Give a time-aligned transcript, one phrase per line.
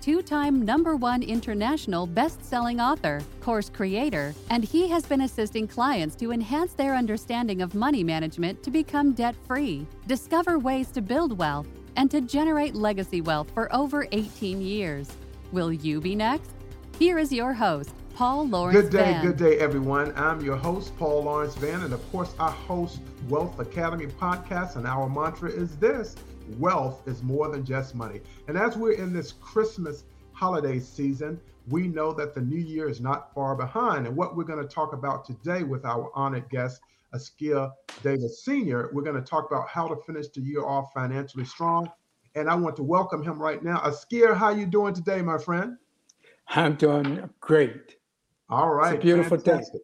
[0.00, 5.66] two time number one international best selling author, course creator, and he has been assisting
[5.66, 11.00] clients to enhance their understanding of money management to become debt free, discover ways to
[11.02, 11.66] build wealth,
[11.96, 15.10] and to generate legacy wealth for over 18 years.
[15.52, 16.50] Will you be next?
[16.98, 19.26] Here is your host, Paul Lawrence Good day, Vann.
[19.26, 20.12] good day, everyone.
[20.16, 24.86] I'm your host, Paul Lawrence Vann, and of course, I host Wealth Academy podcast, and
[24.86, 26.16] our mantra is this
[26.56, 28.20] wealth is more than just money.
[28.46, 33.00] And as we're in this Christmas holiday season, we know that the new year is
[33.00, 34.06] not far behind.
[34.06, 36.80] And what we're going to talk about today with our honored guest,
[37.12, 37.72] Askia
[38.02, 41.90] Davis Sr., we're going to talk about how to finish the year off financially strong.
[42.34, 43.80] And I want to welcome him right now.
[43.84, 45.76] Askia, how you doing today, my friend?
[46.48, 47.96] I'm doing great.
[48.48, 48.94] All right.
[48.94, 49.82] It's a beautiful fantastic.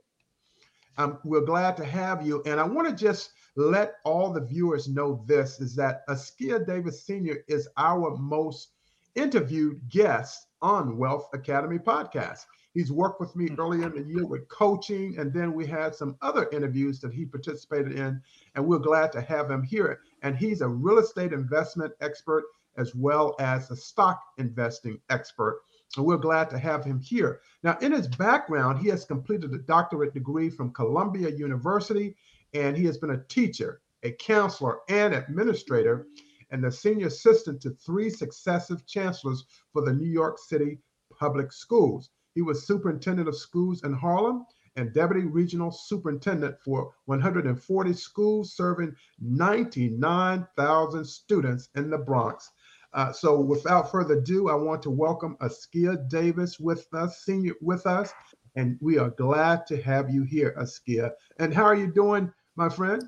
[0.96, 2.42] Um, we're glad to have you.
[2.46, 7.04] And I want to just let all the viewers know this is that Askia Davis
[7.04, 7.44] Sr.
[7.48, 8.70] is our most
[9.14, 12.46] interviewed guest on Wealth Academy podcast.
[12.72, 13.60] He's worked with me hmm.
[13.60, 17.24] earlier in the year with coaching, and then we had some other interviews that he
[17.24, 18.20] participated in,
[18.54, 20.00] and we're glad to have him here.
[20.22, 22.44] And he's a real estate investment expert
[22.76, 25.60] as well as a stock investing expert.
[25.96, 27.40] And we're glad to have him here.
[27.62, 32.16] Now, in his background, he has completed a doctorate degree from Columbia University,
[32.54, 36.06] and he has been a teacher, a counselor, and administrator,
[36.50, 40.78] and the senior assistant to three successive chancellors for the New York City
[41.18, 42.10] Public Schools.
[42.34, 44.46] He was superintendent of schools in Harlem
[44.76, 52.50] and deputy regional superintendent for 140 schools, serving 99,000 students in the Bronx.
[52.92, 57.86] Uh, so without further ado, I want to welcome Askia Davis with us, senior with
[57.86, 58.12] us,
[58.56, 61.12] and we are glad to have you here, Askia.
[61.38, 63.02] And how are you doing, my friend?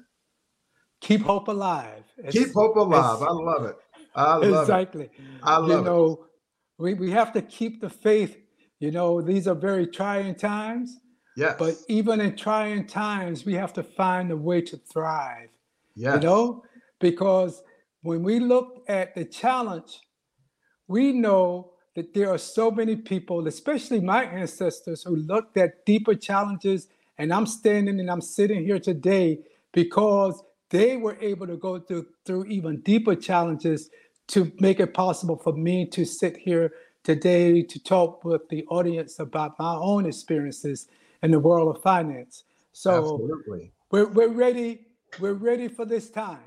[1.01, 2.05] Keep hope alive.
[2.31, 3.23] Keep hope alive.
[3.23, 3.77] I love it.
[4.15, 5.05] I love exactly.
[5.05, 5.11] it.
[5.19, 5.39] Exactly.
[5.43, 6.27] I love you know,
[6.79, 8.37] we, we have to keep the faith.
[8.81, 10.99] You know, these are very trying times.
[11.37, 11.57] Yes.
[11.59, 15.51] But even in trying times, we have to find a way to thrive.
[15.95, 16.15] Yes.
[16.15, 16.63] You know,
[16.99, 17.63] because
[18.03, 20.01] when we look at the challenge,
[20.89, 26.15] we know that there are so many people, especially my ancestors, who looked at deeper
[26.15, 26.89] challenges.
[27.19, 29.41] And I'm standing and I'm sitting here today
[29.73, 33.91] because they were able to go through, through even deeper challenges
[34.29, 36.73] to make it possible for me to sit here
[37.05, 40.89] today to talk with the audience about my own experiences
[41.23, 42.45] in the world of finance.
[42.73, 43.73] So Absolutely.
[43.91, 44.87] we're, we're ready.
[45.21, 46.41] We're ready for this time.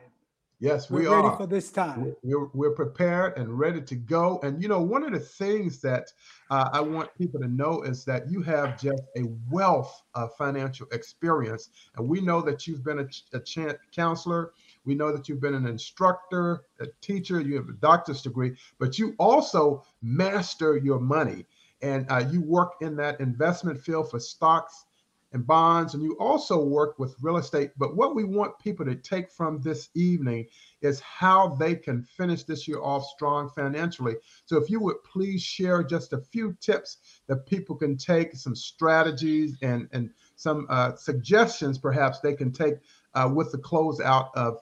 [0.61, 1.23] Yes, We're we are.
[1.23, 2.13] ready for this time.
[2.21, 4.41] We're, we're prepared and ready to go.
[4.43, 6.11] And you know, one of the things that
[6.51, 10.85] uh, I want people to know is that you have just a wealth of financial
[10.91, 11.69] experience.
[11.95, 14.51] And we know that you've been a, a chan counselor.
[14.83, 18.99] We know that you've been an instructor, a teacher, you have a doctor's degree, but
[18.99, 21.45] you also master your money.
[21.81, 24.83] And uh, you work in that investment field for stocks
[25.31, 27.71] and bonds, and you also work with real estate.
[27.77, 30.47] But what we want people to take from this evening
[30.81, 34.15] is how they can finish this year off strong financially.
[34.45, 36.97] So, if you would please share just a few tips
[37.27, 42.75] that people can take, some strategies, and and some uh, suggestions perhaps they can take
[43.13, 44.59] uh, with the closeout of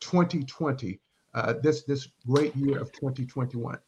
[0.00, 1.00] 2020,
[1.34, 3.78] uh, this this great year of 2021.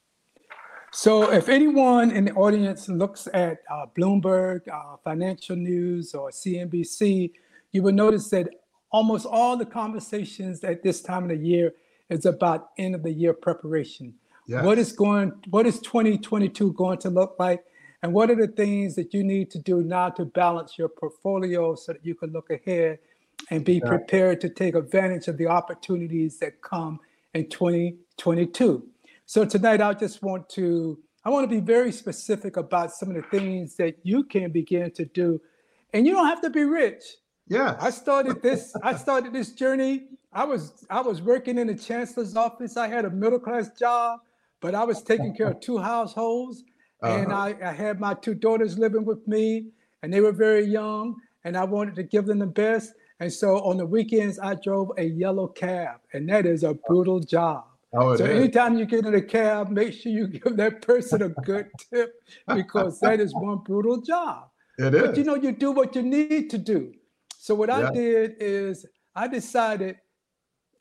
[0.92, 7.30] So, if anyone in the audience looks at uh, Bloomberg, uh, Financial News, or CNBC,
[7.70, 8.48] you will notice that
[8.90, 11.74] almost all the conversations at this time of the year
[12.08, 14.14] is about end of the year preparation.
[14.46, 14.64] Yes.
[14.64, 15.32] What is going?
[15.50, 17.62] What is 2022 going to look like?
[18.02, 21.76] And what are the things that you need to do now to balance your portfolio
[21.76, 22.98] so that you can look ahead
[23.50, 26.98] and be prepared to take advantage of the opportunities that come
[27.34, 28.88] in 2022?
[29.30, 33.14] So tonight, I just want to I want to be very specific about some of
[33.14, 35.40] the things that you can begin to do,
[35.92, 37.04] and you don't have to be rich.
[37.46, 38.74] Yeah, I started this.
[38.82, 40.08] I started this journey.
[40.32, 42.76] I was I was working in the chancellor's office.
[42.76, 44.18] I had a middle class job,
[44.60, 46.64] but I was taking care of two households,
[47.00, 47.54] and Uh-huh.
[47.62, 49.70] I, I had my two daughters living with me,
[50.02, 52.94] and they were very young, and I wanted to give them the best.
[53.20, 57.20] And so on the weekends, I drove a yellow cab, and that is a brutal
[57.20, 57.69] job.
[57.92, 58.30] Oh, so is.
[58.30, 62.14] anytime you get in a cab, make sure you give that person a good tip
[62.54, 64.48] because that is one brutal job.
[64.78, 65.02] It is.
[65.02, 66.92] But you know, you do what you need to do.
[67.38, 67.88] So what Yeah.
[67.88, 69.96] I did is I decided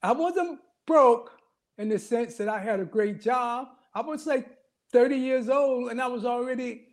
[0.03, 1.31] I wasn't broke
[1.77, 3.69] in the sense that I had a great job.
[3.93, 4.47] I was like
[4.91, 6.85] 30 years old and I was already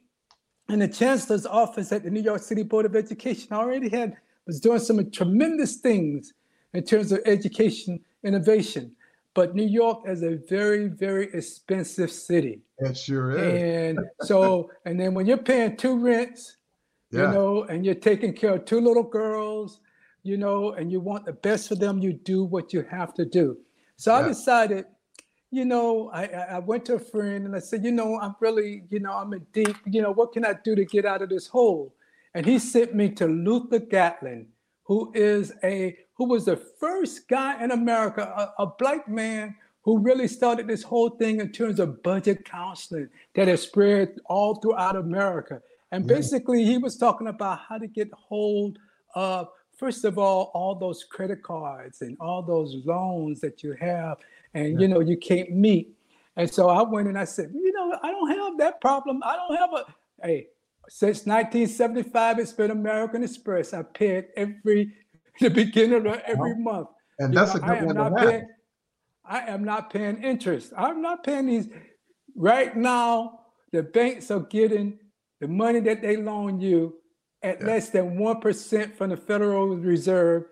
[0.69, 3.49] in the chancellor's office at the New York City Board of Education.
[3.53, 4.17] I already had
[4.47, 6.33] was doing some tremendous things
[6.73, 8.96] in terms of education innovation.
[9.37, 12.63] But New York is a very, very expensive city.
[12.79, 13.99] It sure is.
[13.99, 16.57] And so, and then when you're paying two rents,
[17.11, 17.21] yeah.
[17.21, 19.81] you know, and you're taking care of two little girls,
[20.23, 23.27] you know, and you want the best for them, you do what you have to
[23.27, 23.59] do.
[23.97, 24.87] So I decided,
[25.51, 28.35] you know, I, I I went to a friend and I said, you know, I'm
[28.41, 31.21] really, you know, I'm in deep, you know, what can I do to get out
[31.21, 31.95] of this hole?
[32.35, 34.49] And he sent me to Luther Gatling,
[34.85, 39.99] who is a who was the first guy in America, a, a black man who
[39.99, 44.97] really started this whole thing in terms of budget counseling that has spread all throughout
[44.97, 45.63] America.
[45.93, 46.17] And Yeah.
[46.17, 48.79] basically, he was talking about how to get hold
[49.15, 54.19] of, first of all, all those credit cards and all those loans that you have,
[54.55, 55.95] and you know you can't meet.
[56.37, 59.23] And so I went and I said, you know, I don't have that problem.
[59.25, 59.85] I don't have a
[60.27, 60.49] hey.
[60.89, 63.75] Since 1975, it's been American Express.
[63.75, 64.93] I paid every
[65.41, 66.89] the beginning of every month.
[67.19, 68.31] and You that's know, a I good am one to have.
[68.31, 68.49] paying.
[69.25, 70.73] I am not paying interest.
[70.77, 71.69] I'm not paying these.
[72.37, 73.41] Right now,
[73.73, 74.99] the banks are getting
[75.41, 76.95] the money that they loan you
[77.43, 77.67] at Yeah.
[77.67, 80.45] less than one percent from the Federal Reserve,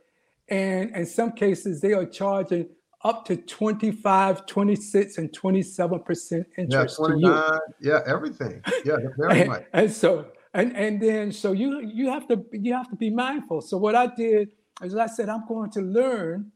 [0.48, 2.68] and in some cases, they are charging
[3.04, 7.42] up to 25, 26, and 27 percent yeah, interest to you.
[7.80, 8.62] Yeah, everything.
[8.84, 9.64] Yeah, very and, much.
[9.72, 13.60] and so and and then so you you have to you have to be mindful
[13.60, 14.48] so what i did
[14.82, 16.50] is i said i'm going to learn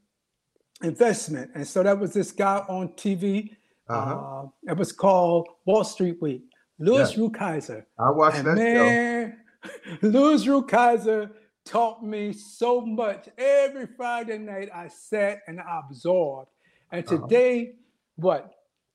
[0.82, 3.50] investment and so that was this guy on tv
[3.88, 4.42] Uh-huh.
[4.44, 6.42] uh, it was called wall street week
[6.78, 7.84] louis Rukeyser.
[7.98, 8.84] I watched and that show.
[8.84, 9.36] man
[10.02, 11.30] louis Rukeyser
[11.64, 16.50] taught me so much every friday night i sat and i absorbed
[16.92, 17.16] and Uh-huh.
[17.26, 17.74] today
[18.16, 18.52] what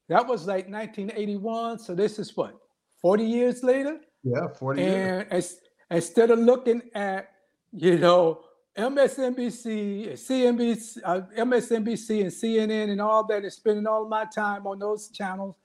[0.09, 2.53] that was like 1981 so this is what
[3.01, 5.25] 40 years later Yeah, 40 years.
[5.29, 7.27] and instead of looking at,
[7.73, 8.39] you know,
[8.77, 14.65] MSNBC, and CNBC, uh, MSNBC and CNN and all that, and spending all my time
[14.65, 15.55] on those channels,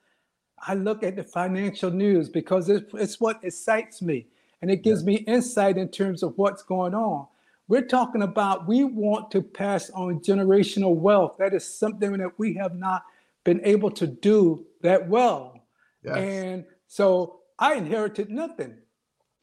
[0.66, 4.26] I look at the financial news because it's, it's what excites me.
[4.60, 7.26] And it gives me insight in terms of what's going on.
[7.68, 11.36] We're talking about we want to pass on generational wealth.
[11.38, 13.04] That is something that we have not
[13.44, 15.60] been able to do that well.
[16.02, 16.16] Yes.
[16.16, 18.78] And so I inherited nothing.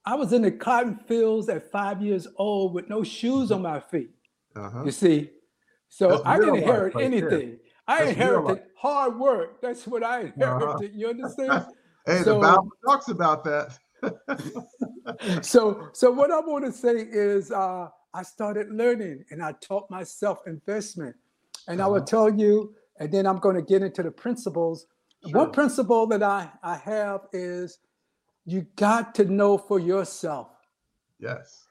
[0.06, 3.80] I was in the cotton fields at five years old with no shoes on my
[3.80, 4.12] feet.
[4.56, 4.84] uh-huh.
[4.86, 5.31] You see,
[5.90, 7.04] so That's I didn't inherit there.
[7.04, 7.57] anything.
[7.88, 9.62] I That's inherited hard work.
[9.62, 10.92] That's what I inherited.
[10.94, 11.66] You understand?
[12.07, 13.80] Hey, the Bible talks about that.
[15.42, 19.90] so, so what I want to say is, uh, I started learning and I taught
[19.90, 21.16] myself investment.
[21.68, 22.06] And I will Uh-huh.
[22.06, 24.86] tell you, and then I'm going to get into the principles.
[25.28, 25.31] Sure.
[25.42, 27.80] One principle that I, I have is
[28.45, 30.50] you got to know for yourself.
[31.19, 31.68] Yes.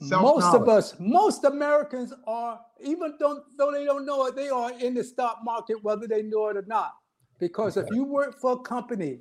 [0.00, 4.72] most of us, most Americans are, even though, though they don't know it, they are
[4.80, 6.92] in the stock market, whether they know it or not.
[7.38, 9.20] Because if you work for a company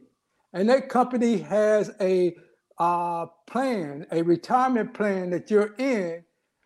[0.54, 2.36] and that company has a
[2.80, 6.24] uh, plan, a retirement plan that you're in,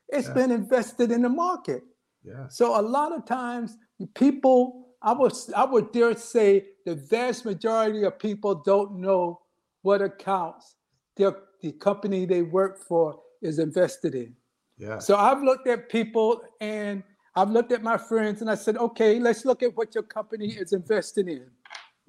[0.10, 0.34] it's Yeah.
[0.34, 1.84] been invested in the market.
[2.24, 2.48] Yeah.
[2.48, 3.78] So a lot of times
[4.14, 9.42] people, I would I would dare say the vast majority of people don't know
[9.86, 10.76] what accounts
[11.16, 14.36] their the company they work for is invested in.
[14.78, 15.00] Yeah.
[15.00, 17.02] So I've looked at people and
[17.36, 20.48] I've looked at my friends and I said, okay, let's look at what your company
[20.64, 21.46] is invested in.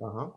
[0.02, 0.28] Uh-huh.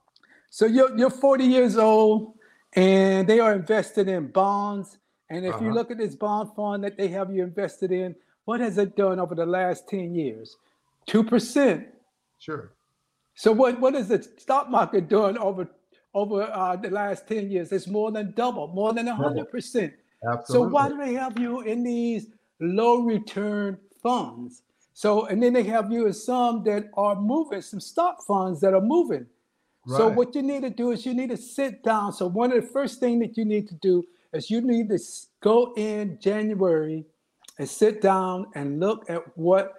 [0.49, 2.33] So you're you're 40 years old
[2.73, 4.97] and they are invested in bonds.
[5.29, 5.75] And if you Uh-huh.
[5.77, 8.15] look at this bond fund that they have you invested in,
[8.45, 10.57] what has it done over the last 10 years?
[11.07, 11.85] 2%.
[12.39, 12.71] Sure.
[13.35, 15.67] So what, what is the stock market doing over
[16.13, 17.71] over uh, the last 10 years?
[17.71, 19.93] It's more than double, more than 100%.
[20.27, 20.43] Absolutely.
[20.47, 22.27] So why do they have you in these
[22.59, 24.63] low return funds?
[24.93, 28.73] So and then they have you in some that are moving, some stock funds that
[28.73, 29.25] are moving.
[29.85, 29.97] Right.
[29.97, 32.11] So what you need to do is you need to sit down.
[32.11, 34.99] So one of the first thing that you need to do is you need to
[35.39, 37.05] go in January
[37.57, 39.73] and sit down and look at what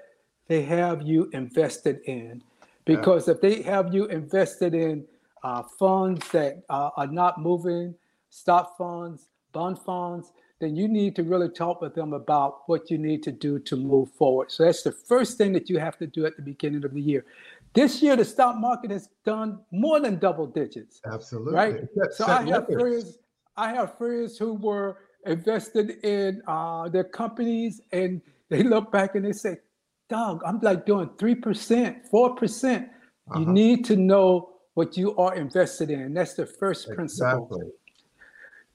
[0.49, 2.43] they have you invested in.
[2.85, 5.05] Because if they have you invested in
[5.43, 7.95] uh, funds that uh, are not moving,
[8.31, 12.99] stock funds, bond funds, then you need to really talk with them about what you
[12.99, 14.51] need to do to move forward.
[14.51, 17.01] So that's the first thing that you have to do at the beginning of the
[17.01, 17.25] year.
[17.73, 21.55] This year, the stock market has done more than double digits Absolutely.
[21.55, 21.89] right?
[22.13, 22.81] So I have records.
[22.81, 23.19] friends.
[23.57, 29.25] I have friends who were invested in uh, their companies and they look back and
[29.25, 29.59] they say,
[30.09, 32.37] Doug, I'm like doing 3%, 4%.
[32.37, 32.89] percent
[33.31, 33.41] uh-huh.
[33.41, 34.50] You need to know
[34.81, 36.15] what you are invested in.
[36.15, 36.97] That's the first exactly.
[36.97, 37.73] principle.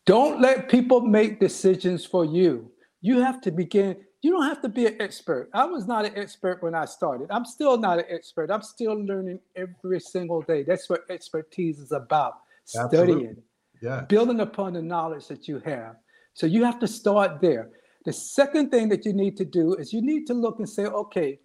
[0.05, 2.71] Don't let people make decisions for you.
[3.01, 5.50] You have to begin, you don't have to be an expert.
[5.51, 7.27] I was not an expert when I started.
[7.31, 8.51] I'm still not an expert.
[8.51, 10.62] I'm still learning every single day.
[10.62, 12.33] That's what expertise is about
[12.75, 12.91] Absolutely.
[12.91, 13.38] studying,
[13.81, 14.01] yeah.
[14.01, 15.95] building upon the knowledge that you have.
[16.35, 17.71] So you have to start there.
[18.05, 20.85] The second thing that you need to do is you need to look and say,
[20.85, 21.39] okay,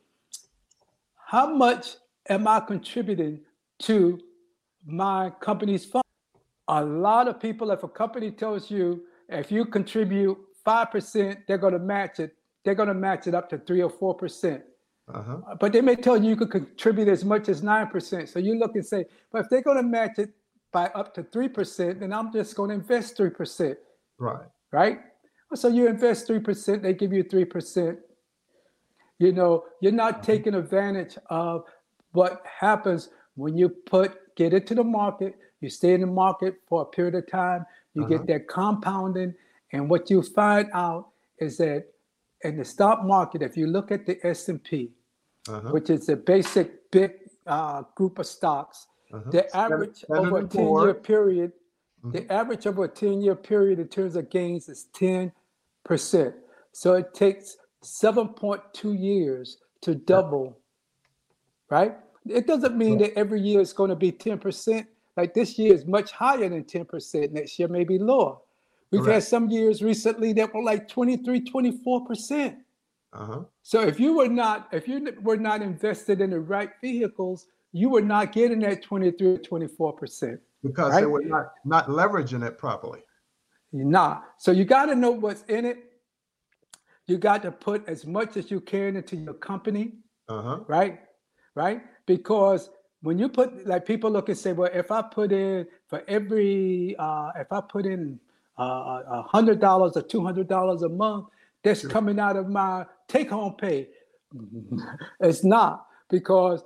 [1.17, 1.97] how much
[2.29, 3.41] am I contributing
[3.89, 4.21] to
[4.87, 6.05] my company's fund?
[6.69, 11.73] A lot of people, if a company tells you if you contribute 5%, they're going
[11.73, 12.35] to match it.
[12.65, 14.63] They're going to match it up to three or 4%.
[15.13, 15.37] uh-huh.
[15.59, 18.29] But they may tell you you could contribute as much as 9%.
[18.29, 20.31] So you look and say, but if they're going to match it
[20.73, 23.77] by up to 3%, then I'm just going to invest 3%.
[24.19, 24.47] Right.
[24.73, 24.99] Right?
[25.55, 27.97] So you invest 3%, they give you 3%.
[29.19, 30.23] You know, you're not uh-huh.
[30.23, 31.65] taking advantage of
[32.13, 36.55] what happens when you put get it to the market, you stay in the market
[36.67, 38.17] for a period of time, you uh-huh.
[38.17, 39.35] get that compounding,
[39.73, 41.09] and what you find out
[41.39, 41.85] is that
[42.43, 44.91] in the stock market, if you look at the S&P,
[45.49, 45.71] uh-huh.
[45.71, 47.13] which is a basic big
[47.47, 49.31] uh, group of stocks, uh-huh.
[49.31, 51.53] the average over a 10 year period,
[52.05, 52.13] mm-hmm.
[52.13, 55.33] the average over a 10 year period in terms of gains is 10%.
[56.73, 60.59] So it takes 7.2 years to double,
[61.71, 61.97] right?
[62.27, 64.87] It doesn't mean that every year it's going to be 10%.
[65.17, 67.33] Like this year is much higher than 10%.
[67.33, 68.37] Next year may be lower.
[68.91, 69.15] We've Correct.
[69.15, 72.57] had some years recently that were like 23, 24%.
[73.13, 73.41] Uh-huh.
[73.63, 77.89] So if you were not, if you were not invested in the right vehicles, you
[77.89, 80.39] were not getting that 23 or 24%.
[80.63, 81.01] Because right?
[81.01, 83.01] they were not, not leveraging it properly.
[83.73, 84.25] You're not.
[84.39, 85.79] So you got to know what's in it.
[87.07, 89.93] You got to put as much as you can into your company.
[90.29, 90.61] Uh-huh.
[90.67, 91.01] Right?
[91.55, 91.83] Right?
[92.11, 92.71] Because
[93.03, 96.97] when you put like people look and say, well, if I put in for every
[96.99, 98.19] uh, if I put in
[98.59, 101.27] uh, a hundred dollars or two hundred dollars a month,
[101.63, 101.91] that's sure.
[101.91, 103.87] coming out of my take home pay.
[105.21, 106.65] it's not because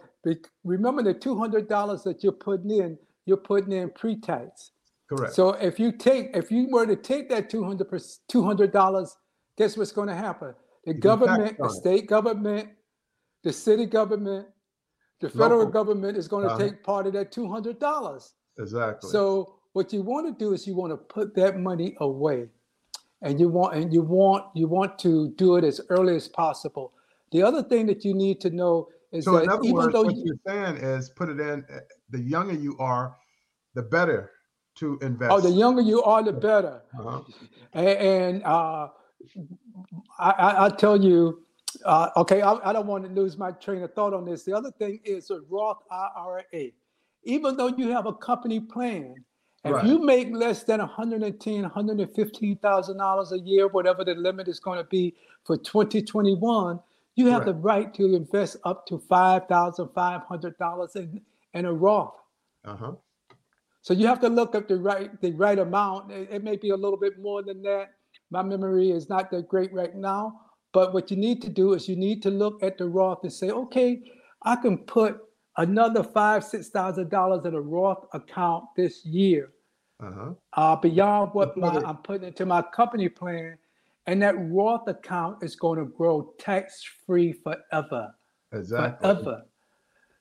[0.65, 4.71] remember the two hundred dollars that you're putting in, you're putting in pre-tax.
[5.11, 5.35] Correct.
[5.35, 7.87] So if you take if you were to take that 200
[8.31, 9.15] 200 dollars,
[9.59, 10.55] guess what's going to happen?
[10.87, 12.71] The government, the state government,
[13.43, 14.49] the city government,
[15.25, 15.73] the federal Local.
[15.73, 16.63] government is going to uh-huh.
[16.63, 18.33] take part of that $200.
[18.59, 19.11] Exactly.
[19.11, 22.49] So what you want to do is you want to put that money away.
[23.23, 26.93] And you want and you want you want to do it as early as possible.
[27.33, 29.93] The other thing that you need to know is so that in other even words,
[29.95, 31.79] though what you, you're saying is put it in eh,
[32.11, 33.17] the younger you are,
[33.73, 34.33] the better
[34.75, 35.33] to invest.
[35.33, 36.83] Oh, the younger you are, the better.
[36.99, 37.23] Uh-huh.
[37.73, 38.89] And, and uh,
[40.19, 41.45] I, I, tell you,
[41.85, 44.45] uh, okay, I, I, don't want to lose my train of thought on this.
[44.45, 46.71] The other thing is a Roth IRA.
[47.25, 49.15] Even though you have a company plan,
[49.65, 49.85] if right.
[49.87, 54.85] you make less than 110, 115,000 dollars a year, whatever the limit is going to
[54.85, 55.15] be
[55.45, 56.81] for 2021,
[57.17, 57.47] you have right.
[57.47, 61.21] the right to invest up to five thousand five hundred dollars in,
[61.55, 62.15] in a Roth.
[62.65, 62.93] Uh-huh.
[63.83, 66.11] So you have to look up the right the right amount.
[66.11, 67.91] It, it may be a little bit more than that.
[68.31, 70.41] My memory is not that great right now,
[70.75, 73.33] but what you need to do is you need to look at the Roth and
[73.33, 74.03] say, okay,
[74.43, 75.21] I can put
[75.57, 79.53] another five, six thousand dollars in a Roth account this year,
[80.03, 80.33] uh-huh.
[80.55, 83.57] uh, beyond what my, I'm putting into my company plan,
[84.07, 88.13] and that Roth account is going to grow tax free forever.
[88.53, 89.09] Exactly.
[89.09, 89.45] Forever.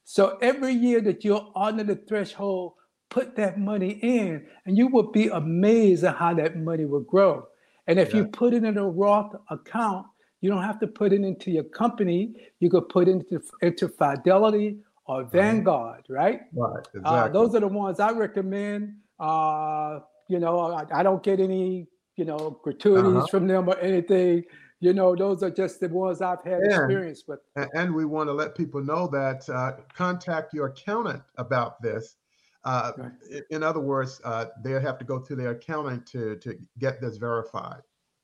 [0.04, 2.74] So every year that you're under the threshold,
[3.10, 7.48] put that money in, and you will be amazed at how that money will grow.
[7.88, 8.18] And if yeah.
[8.18, 10.06] you put it in a Roth account,
[10.44, 12.34] you don't have to put it into your company.
[12.60, 16.42] You could put it into, into Fidelity or Vanguard, right?
[16.52, 16.86] Right.
[16.94, 17.02] Exactly.
[17.06, 18.96] Uh, those are the ones I recommend.
[19.18, 23.28] Uh, you know, I, I, don't get any, you know, gratuities uh-huh.
[23.28, 24.44] from them or anything.
[24.82, 27.40] You know, those are just the ones I've had and, experience with.
[27.74, 32.18] And we want to let people know that uh, contact your accountant about this.
[32.66, 33.44] Uh, right.
[33.50, 37.16] In other words, uh, they have to go to their accountant to to get this
[37.16, 37.82] verified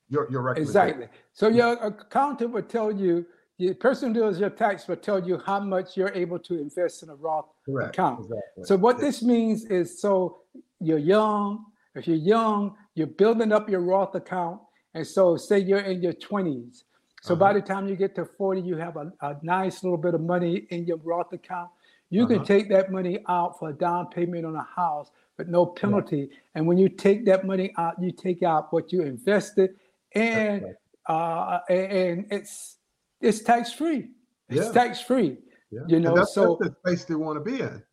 [0.09, 1.07] your your Exactly.
[1.33, 3.25] So your accountant would tell you,
[3.57, 7.03] the person who does your tax will tell you how much you're able to invest
[7.03, 7.95] in a Roth Correct.
[7.95, 8.19] account.
[8.21, 8.63] Exactly.
[8.63, 10.41] So what this means is, so
[10.79, 11.65] you're young.
[11.95, 14.61] If you're young, you're building up your Roth account,
[14.93, 16.83] and so say you're in your 20s.
[17.21, 17.39] So uh-huh.
[17.39, 20.21] by the time you get to 40, you have a, a, nice little bit of
[20.21, 21.69] money in your Roth account.
[22.09, 22.35] You uh-huh.
[22.35, 26.29] can take that money out for a down payment on a house but no penalty.
[26.53, 29.75] And when you take that money out, you take out what you invested,
[30.13, 30.65] and
[31.07, 32.77] uh, and, it's
[33.21, 34.09] it's tax free.
[34.49, 34.71] It's Yeah.
[34.71, 35.37] tax free.
[35.71, 35.81] Yeah.
[35.87, 37.83] You And know, that's, so- that's the space they want to be in.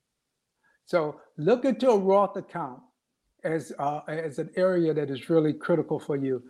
[0.85, 2.81] So look into a Roth account
[3.45, 6.43] as uh, as an area that is really critical for you.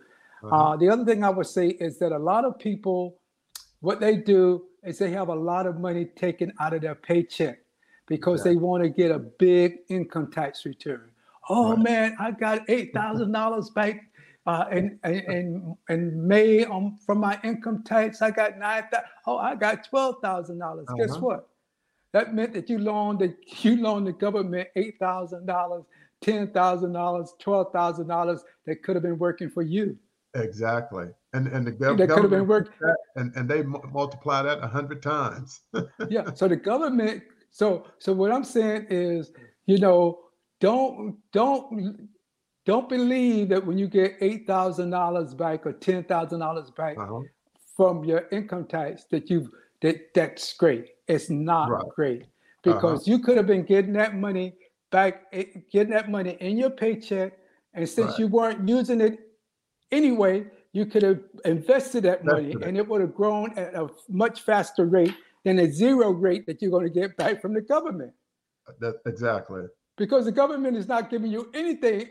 [0.43, 0.55] Uh-huh.
[0.73, 3.19] Uh, the other thing I would say is that a lot of people,
[3.79, 7.57] what they do is they have a lot of money taken out of their paycheck
[8.05, 11.09] because they want to get a big income tax return.
[11.49, 11.79] Oh Right.
[11.83, 14.01] man, I got eight thousand dollars back
[14.47, 18.21] uh, in, in in in May um, from my income tax.
[18.21, 18.83] I got nine.
[19.27, 20.87] Oh, I got twelve thousand dollars.
[20.97, 21.19] Guess Uh-huh.
[21.25, 21.49] what?
[22.13, 25.83] That meant that you loaned the you loaned the government eight thousand dollars,
[26.21, 29.97] ten thousand dollars, twelve thousand dollars that could have been working for you.
[30.33, 31.07] Exactly.
[31.33, 32.73] And and the gov- That could have been government work.
[32.79, 35.61] that, and and they mu- multiply that a hundred times.
[36.09, 36.31] Yeah.
[36.33, 37.23] So the government.
[37.51, 39.31] So so what I'm saying is,
[39.65, 40.19] you know,
[40.61, 42.07] don't don't
[42.67, 46.97] don't believe that when you get eight thousand dollars back or ten thousand dollars back
[46.99, 47.21] Uh-huh.
[47.77, 49.49] from your income tax that you
[49.81, 50.85] that that's great.
[51.07, 51.89] It's not Right.
[51.95, 52.61] great Uh-huh.
[52.69, 54.47] because you could have been getting that money
[54.91, 57.31] back, eh, getting that money in your paycheck,
[57.73, 58.19] and since Right.
[58.19, 59.15] you weren't using it
[59.91, 60.35] anyway,
[60.73, 64.85] you could have invested that money, and it would have grown at a much faster
[64.85, 68.13] rate than a zero rate that you're going to get back from the government
[68.79, 69.63] That, exactly.
[69.95, 72.09] because the government is not giving you anything.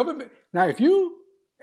[0.00, 0.96] Government now, if you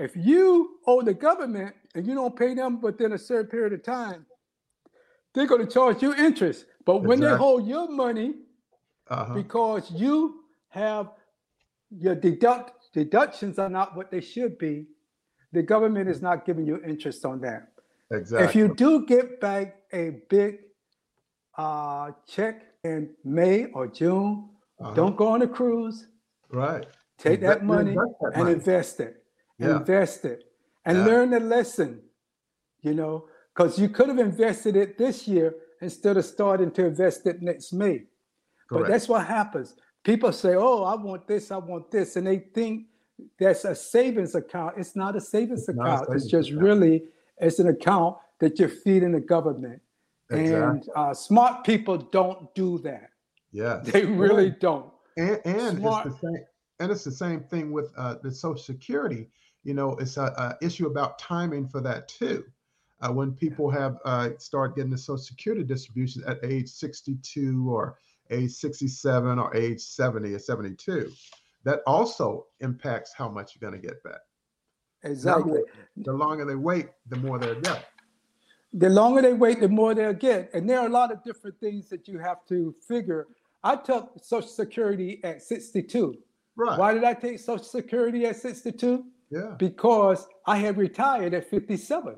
[0.08, 0.46] if you
[0.88, 4.26] owe the government and you don't pay them within a certain period of time,
[5.34, 6.66] they're going to charge you interest.
[6.90, 8.30] But when they hold your money
[9.16, 9.34] Uh-huh.
[9.44, 10.16] because you
[10.70, 11.06] have
[12.06, 12.68] your deduct
[13.02, 14.76] deductions are not what they should be,
[15.58, 17.62] the government is not giving you interest on that.
[18.20, 18.46] Exactly.
[18.48, 19.66] If you do get back
[20.02, 20.54] a big
[21.64, 22.56] uh, check
[22.92, 23.00] in
[23.40, 24.32] May or June,
[24.80, 24.94] Uh-huh.
[25.00, 25.98] don't go on a cruise.
[26.64, 26.86] right.
[27.24, 28.54] Take that Invest- money invest that and money.
[28.54, 29.24] invest it.
[29.58, 29.78] Yeah.
[29.78, 30.44] Invest it
[30.86, 31.06] and Yeah.
[31.06, 32.02] learn the lesson,
[32.82, 37.26] you know, because you could have invested it this year instead of starting to invest
[37.28, 38.04] it next May.
[38.70, 39.76] But that's what happens.
[40.04, 42.16] People say, oh, I want this, I want this.
[42.18, 42.88] And they think
[43.40, 44.78] that's a savings account.
[44.78, 46.16] It's not a savings It's not a account.
[46.16, 46.64] it's just account.
[46.64, 47.06] really,
[47.38, 49.82] it's an account that you're feeding the government.
[50.30, 50.94] And Exactly.
[50.96, 53.10] uh, smart people don't do that.
[53.52, 53.82] Yeah.
[53.86, 54.92] They really don't.
[55.16, 56.08] and and Smart.
[56.08, 56.44] it's the same
[56.84, 59.30] and it's the same thing with uh, the social security
[59.64, 62.44] you know it's a, a issue about timing for that too
[63.02, 67.98] uh, when people have uh, start getting the social security distributions at age 62 or
[68.32, 71.12] age 67 or age 70 or 72
[71.64, 74.20] that also impacts how much you're going to get back
[75.04, 75.62] Exactly.
[75.98, 77.86] the longer they wait the more they'll get
[78.74, 80.50] the longer they wait, the more they'll get.
[80.54, 83.28] And there are a lot of different things that you have to figure.
[83.64, 86.18] I took Social Security at 62.
[86.56, 89.04] Right Why did I take Social Security at 62?
[89.32, 92.16] yeah Because I had retired at 57.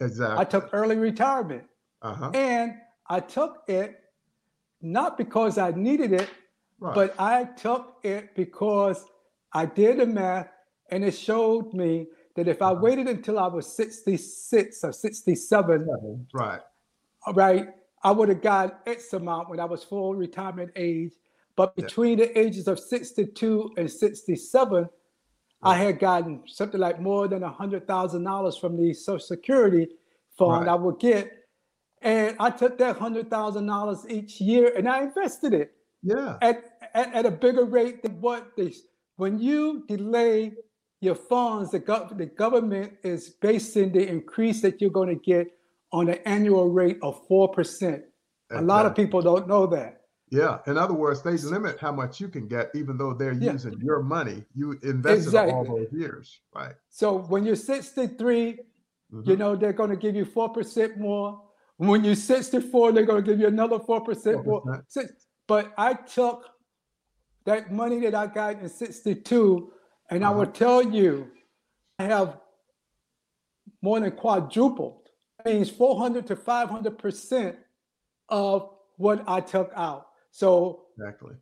[0.00, 1.64] exactly I took early retirement.
[2.02, 2.74] uh-huh And
[3.08, 4.00] I took it
[4.80, 6.28] not because I needed it,
[6.80, 9.04] right but I took it because
[9.52, 10.48] I did the math
[10.90, 12.80] and it showed me that if I Uh-huh.
[12.82, 16.60] waited until I was 66 or 67, right
[17.26, 17.68] all right,
[18.04, 21.12] I would have got X amount when I was full retirement age.
[21.58, 21.84] But Yeah.
[21.84, 24.88] between the ages of 62 and 67,
[25.60, 29.88] I had gotten something like more than $100,000 from the Social Security
[30.38, 30.68] fund Right.
[30.68, 31.32] I would get.
[32.00, 36.56] And I took that $100,000 each year and I invested it yeah at,
[36.94, 38.72] at, at a bigger rate than what they,
[39.16, 40.52] when you delay
[41.00, 45.48] your funds, the, gov- the government is basing the increase that you're going to get
[45.92, 48.02] on an annual rate of 4%.
[48.52, 49.97] A lot of people don't know that.
[50.30, 50.58] Yeah.
[50.66, 53.52] In other words, they limit how much you can get, even though they're Yeah.
[53.52, 54.44] using your money.
[54.54, 56.40] You invested all those years.
[56.54, 56.74] Right.
[56.90, 58.60] So when you're 63,
[59.10, 59.38] you Mhm.
[59.38, 61.42] know, they're going to give you 4% more.
[61.76, 64.62] When you're 64, they're going to give you another 4% more.
[64.62, 64.84] 4%.
[64.90, 66.50] Six- But I took
[67.44, 69.72] that money that I got in 62,
[70.10, 70.40] and I Uh-huh.
[70.40, 71.30] will tell you,
[71.98, 72.38] I have
[73.80, 75.08] more than quadrupled.
[75.38, 77.56] That means 400 to 500%
[78.28, 80.07] of what I took out.
[80.30, 81.34] So, Exactly.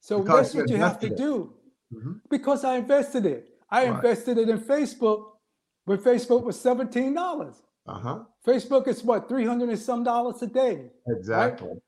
[0.00, 1.16] so Because that's you what you have to it.
[1.16, 1.54] do
[1.92, 2.20] Mhm.
[2.30, 3.48] because I invested it.
[3.70, 3.94] I Right.
[3.96, 5.32] invested it in Facebook
[5.84, 7.62] when Facebook was $17.
[7.86, 8.24] Uh-huh.
[8.44, 10.90] Facebook is what, 300 and some dollars a day.
[11.06, 11.80] Exactly.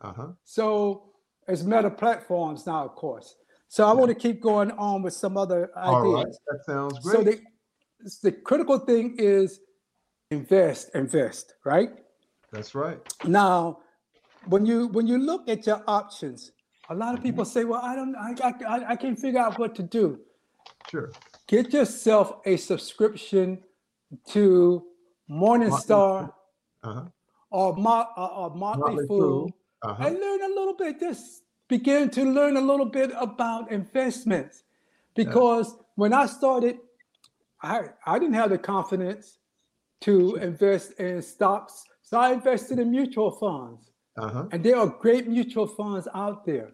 [0.00, 0.32] Uh-huh.
[0.44, 1.12] So
[1.48, 3.36] it's meta platforms now, of course.
[3.68, 5.94] So I want to keep going on with some other ideas.
[5.94, 6.36] All right.
[6.48, 7.16] That sounds great.
[7.16, 7.40] So the,
[8.30, 9.60] the critical thing is
[10.30, 11.90] invest, invest, right?
[12.52, 13.00] That's right.
[13.24, 13.80] Now,
[14.46, 16.52] when you when you look at your options,
[16.88, 18.30] A lot of people say, "Well, I don't, I,
[18.74, 20.18] I, I can't figure out what to do."
[20.90, 21.10] Sure.
[21.46, 23.62] Get yourself a subscription
[24.34, 24.42] to
[25.30, 26.32] Morningstar
[26.82, 27.04] Uh-huh.
[27.50, 29.50] or, Mo- or, or Motley, Motley Fool, Fool.
[29.82, 30.06] Uh-huh.
[30.06, 30.98] and learn a little bit.
[30.98, 34.64] Just begin to learn a little bit about investments,
[35.14, 36.78] because when I started,
[37.62, 39.38] I I didn't have the confidence
[40.00, 43.89] to invest in stocks, so I invested in mutual funds.
[44.16, 44.46] Uh-huh.
[44.52, 46.70] And there are great mutual funds out there.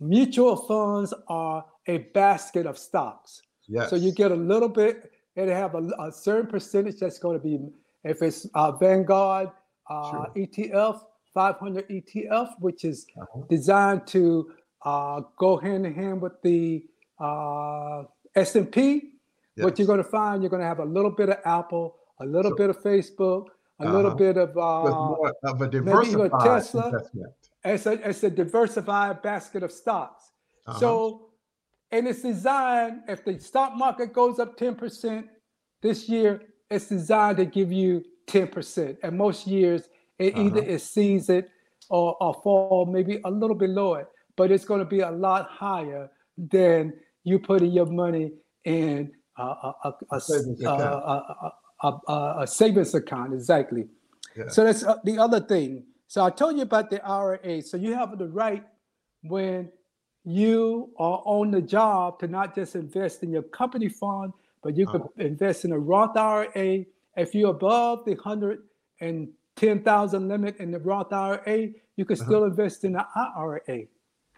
[0.00, 3.42] Mutual funds are a basket of stocks.
[3.68, 3.90] Yes.
[3.90, 7.42] So you get a little bit, and have a, a certain percentage that's going to
[7.42, 7.58] be,
[8.04, 9.50] if it's uh, Vanguard
[9.88, 10.26] uh, Sure.
[10.36, 11.00] ETF,
[11.34, 13.42] 500 ETF, which is Uh-huh.
[13.48, 14.50] designed to
[14.84, 16.84] uh, go hand in hand with the
[17.20, 19.12] uh, S&P.
[19.56, 22.24] What you're going to find, you're going to have a little bit of Apple, a
[22.26, 22.56] little Sure.
[22.56, 23.46] bit of Facebook,
[23.80, 24.16] a little Uh-huh.
[24.16, 26.86] bit of uh, of a diversified Tesla.
[26.86, 27.32] investment.
[27.64, 30.32] it's a, it's a diversified basket of stocks.
[30.66, 30.78] Uh-huh.
[30.78, 31.26] So,
[31.90, 35.24] and it's designed, if the stock market goes up 10%
[35.82, 38.96] this year, it's designed to give you 10%.
[39.02, 39.88] And most years,
[40.18, 40.72] it either Uh-huh.
[40.74, 41.50] exceeds it
[41.88, 45.48] or, or fall maybe a little below it, but it's going to be a lot
[45.48, 46.92] higher than
[47.24, 48.32] you putting your money
[48.64, 53.88] in a, a, a, a, A savings a- savings account, exactly.
[54.36, 54.48] Yeah.
[54.48, 55.84] So that's uh, the other thing.
[56.08, 57.62] So I told you about the IRA.
[57.62, 58.64] So you have the right
[59.22, 59.70] when
[60.24, 64.86] you are on the job to not just invest in your company fund, but you
[64.86, 66.84] could invest in a Roth IRA.
[67.16, 68.60] If you're above the hundred
[69.00, 72.24] and ten thousand limit in the Roth IRA, you can Uh-huh.
[72.26, 73.86] still invest in the IRA.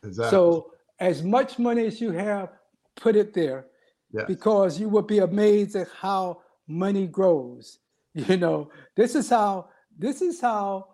[0.05, 0.31] Exactly.
[0.31, 2.51] So as much money as you have,
[2.95, 3.67] put it there
[4.13, 4.25] yes.
[4.29, 7.79] because you will be amazed at how money grows.
[8.15, 10.89] You know, this is how this is how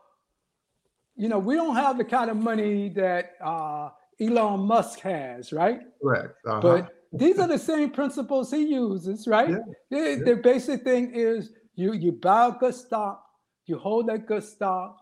[1.16, 5.80] you know we don't have the kind of money that uh, Elon Musk has, right?
[6.00, 6.34] correct.
[6.46, 6.60] Uh-huh.
[6.60, 9.50] But these are the same principles he uses, right?
[9.50, 9.58] Yeah,
[9.90, 10.24] The, yeah.
[10.26, 13.24] the basic thing is you you buy a good stock,
[13.66, 14.98] you hold that good stock,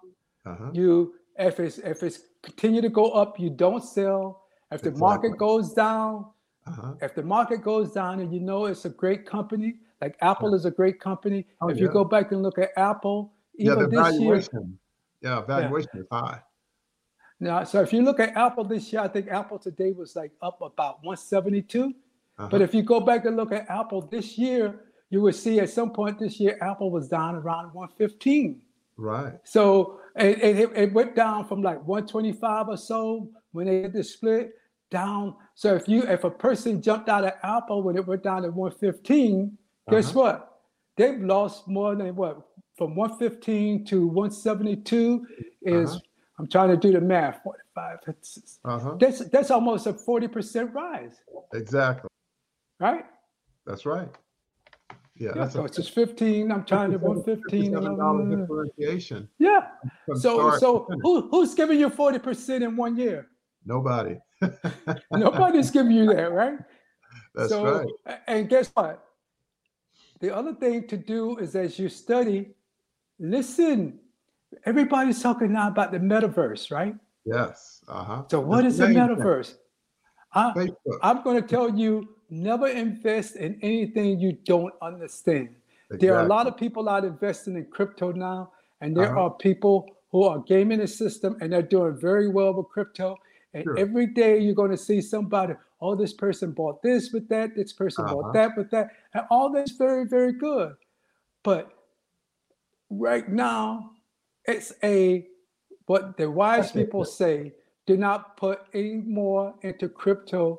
[0.47, 0.71] uh-huh.
[0.73, 4.43] you if it's if it's continue to go up, you don't sell.
[4.73, 6.13] If the market goes down,
[6.67, 6.95] Uh-huh.
[7.07, 10.65] if the market goes down and you know it's a great company, like Apple is
[10.65, 11.47] a great company.
[11.61, 14.79] Oh, if you go back and look at Apple, Yeah, even the this year, valuation.
[15.23, 16.41] Yeah, valuation is high.
[17.41, 20.33] now, so if you look at Apple this year, I think Apple today was like
[20.43, 21.95] up about 172.
[22.39, 22.49] Uh-huh.
[22.51, 25.71] But if you go back and look at Apple this year, you will see at
[25.71, 28.61] some point this year, Apple was down around 115.
[28.97, 29.35] right.
[29.45, 34.05] So it, it, it went down from like 125 or so when they did the
[34.05, 34.53] split
[34.91, 35.35] down.
[35.55, 38.51] So if you if a person jumped out of Apple when it went down to
[38.51, 39.57] 115,
[39.91, 40.21] guess Uh-huh.
[40.21, 40.53] what?
[40.97, 42.41] They've lost more than what
[42.77, 45.27] from 115 to 172
[45.63, 46.01] is Uh-huh.
[46.39, 47.43] I'm trying to do the math.
[47.43, 47.99] 45.
[48.09, 48.97] It's, Uh-huh.
[49.01, 51.21] that's that's almost a 40% rise,
[51.55, 52.11] Exactly.
[52.79, 53.07] right?
[53.65, 54.09] That's right.
[55.19, 56.53] Yeah, Yeah, that's so a it's just 15.
[56.53, 57.75] I'm trying to 115.
[57.75, 59.29] and $57 I'm- differentiation.
[59.39, 59.69] Yeah.
[60.17, 63.29] So so who, who's giving you 40% in one year?
[63.65, 64.19] Nobody.
[65.11, 66.59] Nobody's giving you that, right?
[67.35, 67.65] That's so,
[68.05, 68.19] right.
[68.27, 69.03] And guess what?
[70.21, 72.55] The other thing to do is as you study,
[73.19, 73.99] listen.
[74.65, 76.95] Everybody's talking now about the metaverse, right?
[77.25, 77.83] Yes.
[77.89, 78.23] Uh-huh.
[78.31, 78.97] So, what is the thing.
[78.97, 79.55] metaverse?
[80.33, 80.99] I, Facebook.
[81.03, 85.51] I'm going to tell you never invest in anything you don't understand.
[85.91, 89.25] There are a lot of people out investing in crypto now, and there Uh-huh.
[89.27, 93.17] are people who are gaming the system and they're doing very well with crypto.
[93.55, 93.79] And Sure.
[93.79, 97.73] every day you're going to see somebody, oh, this person bought this with that, this
[97.73, 98.15] person Uh-huh.
[98.15, 100.75] bought that with that, and all that's very, very good.
[101.43, 101.71] But
[102.91, 103.93] right now,
[104.45, 105.27] it's a
[105.87, 107.53] what the wise people say
[107.87, 110.59] do not put any more into crypto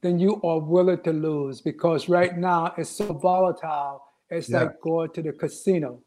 [0.00, 4.02] than you are willing to lose because right now it's so volatile.
[4.30, 4.62] It's Yeah.
[4.62, 6.00] like going to the casino.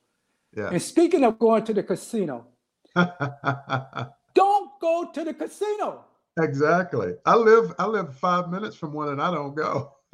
[0.55, 0.69] Yeah.
[0.71, 2.47] And speaking of going to the casino,
[2.95, 6.05] don't go to the casino.
[6.39, 7.13] Exactly.
[7.25, 9.93] I live I live five minutes from one and I don't go.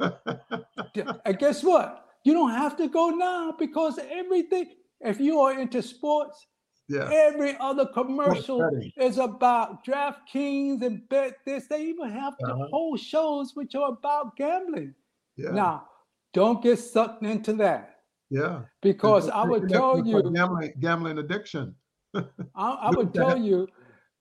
[1.24, 2.06] And guess what?
[2.24, 4.66] You don't have to go now because everything,
[5.00, 6.46] if you are into sports,
[6.88, 7.08] yeah.
[7.12, 11.66] every other commercial is about DraftKings and bet this.
[11.68, 12.66] They even have the Uh-huh.
[12.70, 14.94] whole shows which are about gambling.
[15.36, 15.50] Yeah.
[15.50, 15.88] Now,
[16.34, 18.00] don't get sucked into that
[18.30, 18.62] yeah.
[18.82, 21.74] because I would tell you, gambling gambling addiction.
[22.14, 22.22] I,
[22.54, 23.68] I would tell you,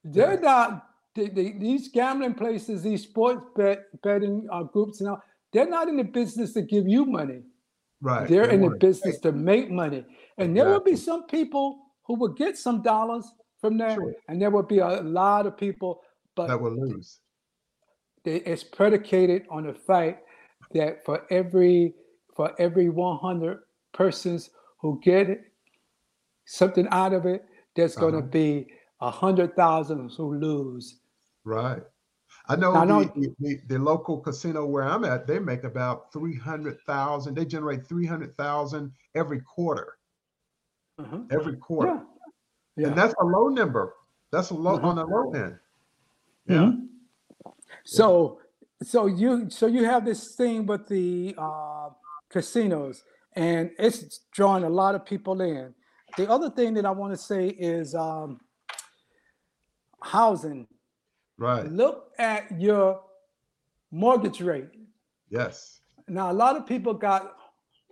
[0.04, 0.87] they're not
[1.18, 5.22] the, the, these gambling places, these sports bet betting uh, groups, now.
[5.52, 7.42] They're not in the business to give you money.
[8.02, 8.28] Right.
[8.28, 10.06] They're They in the business to make money,
[10.38, 13.26] and there will be some people who will get some dollars
[13.60, 14.14] from that, Sure.
[14.28, 16.02] and there will be a lot of people.
[16.36, 17.20] But that will lose.
[18.24, 20.24] it's predicated on the fact
[20.74, 21.96] that for every
[22.36, 23.60] for every 100
[23.94, 25.42] persons who get
[26.46, 28.12] something out of it, there's uh-huh.
[28.12, 28.68] going to be
[29.02, 31.00] a hundred thousand who lose.
[31.48, 31.82] Right.
[32.50, 36.12] I know, I know the, the, the, local casino where I'm at, they make about
[36.12, 37.36] 300,000.
[37.36, 39.98] They generate 300,000 every quarter.
[41.00, 41.20] Uh-huh.
[41.32, 41.94] Every quarter.
[41.94, 42.02] Yeah.
[42.76, 42.88] Yeah.
[42.88, 43.94] And that's a low number.
[44.32, 44.88] That's a low uh-huh.
[44.88, 45.58] on the low end.
[46.48, 46.56] Yeah.
[46.56, 47.50] Mm-hmm.
[47.86, 48.40] So
[48.84, 51.90] so you so you have this thing with the uh,
[52.30, 53.04] casinos
[53.36, 55.74] and it's drawing a lot of people in.
[56.18, 58.40] The other thing that I want to say is um,
[60.02, 60.68] housing.
[61.38, 61.72] Right.
[61.72, 63.02] Look at your
[63.92, 64.70] mortgage rate.
[65.30, 65.80] Yes.
[66.08, 67.36] Now, a lot of people got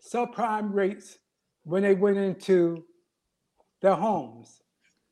[0.02, 1.18] subprime rates
[1.64, 2.86] when they went into
[3.82, 4.62] their homes.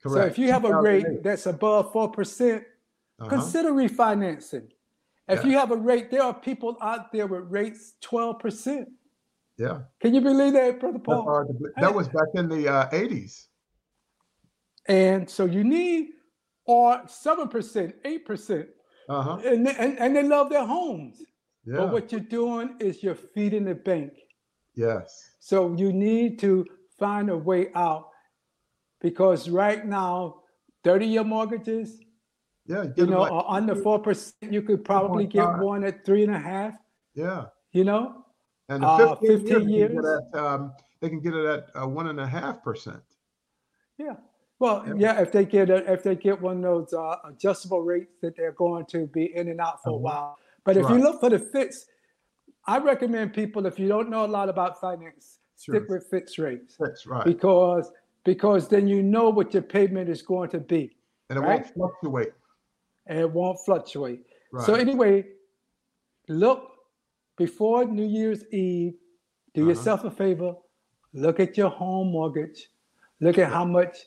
[0.01, 0.25] Correct.
[0.25, 3.29] So if you have a rate that's above 4%, uh-huh.
[3.29, 4.69] consider refinancing.
[5.27, 5.49] If yeah.
[5.49, 8.85] you have a rate, there are people out there with rates 12%.
[9.57, 9.81] Yeah.
[10.01, 11.47] Can you believe that, Brother Paul?
[11.77, 13.45] That was back in the uh, 80s.
[14.87, 16.12] And so you need
[16.65, 18.67] or 7%, 8%.
[19.09, 19.37] Uh-huh.
[19.45, 21.21] And, and, and they love their homes.
[21.65, 21.77] Yeah.
[21.77, 24.13] But what you're doing is you're feeding the bank.
[24.75, 25.29] Yes.
[25.39, 26.65] So you need to
[26.99, 28.09] find a way out
[29.01, 30.41] because right now,
[30.83, 31.99] 30 year mortgages,
[32.65, 36.39] yeah, you know, like, under 4%, you could probably get one at three and a
[36.39, 36.75] half.
[37.13, 37.45] Yeah.
[37.73, 38.23] You know?
[38.69, 40.21] And uh, 15, 15 years, years.
[40.33, 43.03] At, um, they can get it at uh, one and a half percent.
[43.97, 44.15] Yeah.
[44.63, 48.13] Well, yeah, if they get a, if they get one of those uh, adjustable rates
[48.21, 50.37] that they're going to be in and out for a while.
[50.63, 50.95] But if right.
[50.95, 51.87] you look for the fits,
[52.65, 55.75] I recommend people if you don't know a lot about finance, sure.
[55.75, 56.77] stick with fixed rates.
[56.79, 57.25] That's right?
[57.25, 57.91] Because
[58.23, 60.95] because then you know what your payment is going to be,
[61.29, 61.59] and it right?
[61.59, 62.31] won't fluctuate.
[63.07, 64.21] And it won't fluctuate.
[64.53, 64.65] Right.
[64.65, 65.25] So anyway,
[66.29, 66.71] look
[67.37, 68.93] before New Year's Eve.
[69.53, 69.71] Do uh-huh.
[69.71, 70.55] yourself a favor.
[71.13, 72.69] Look at your home mortgage.
[73.19, 73.97] Look at how much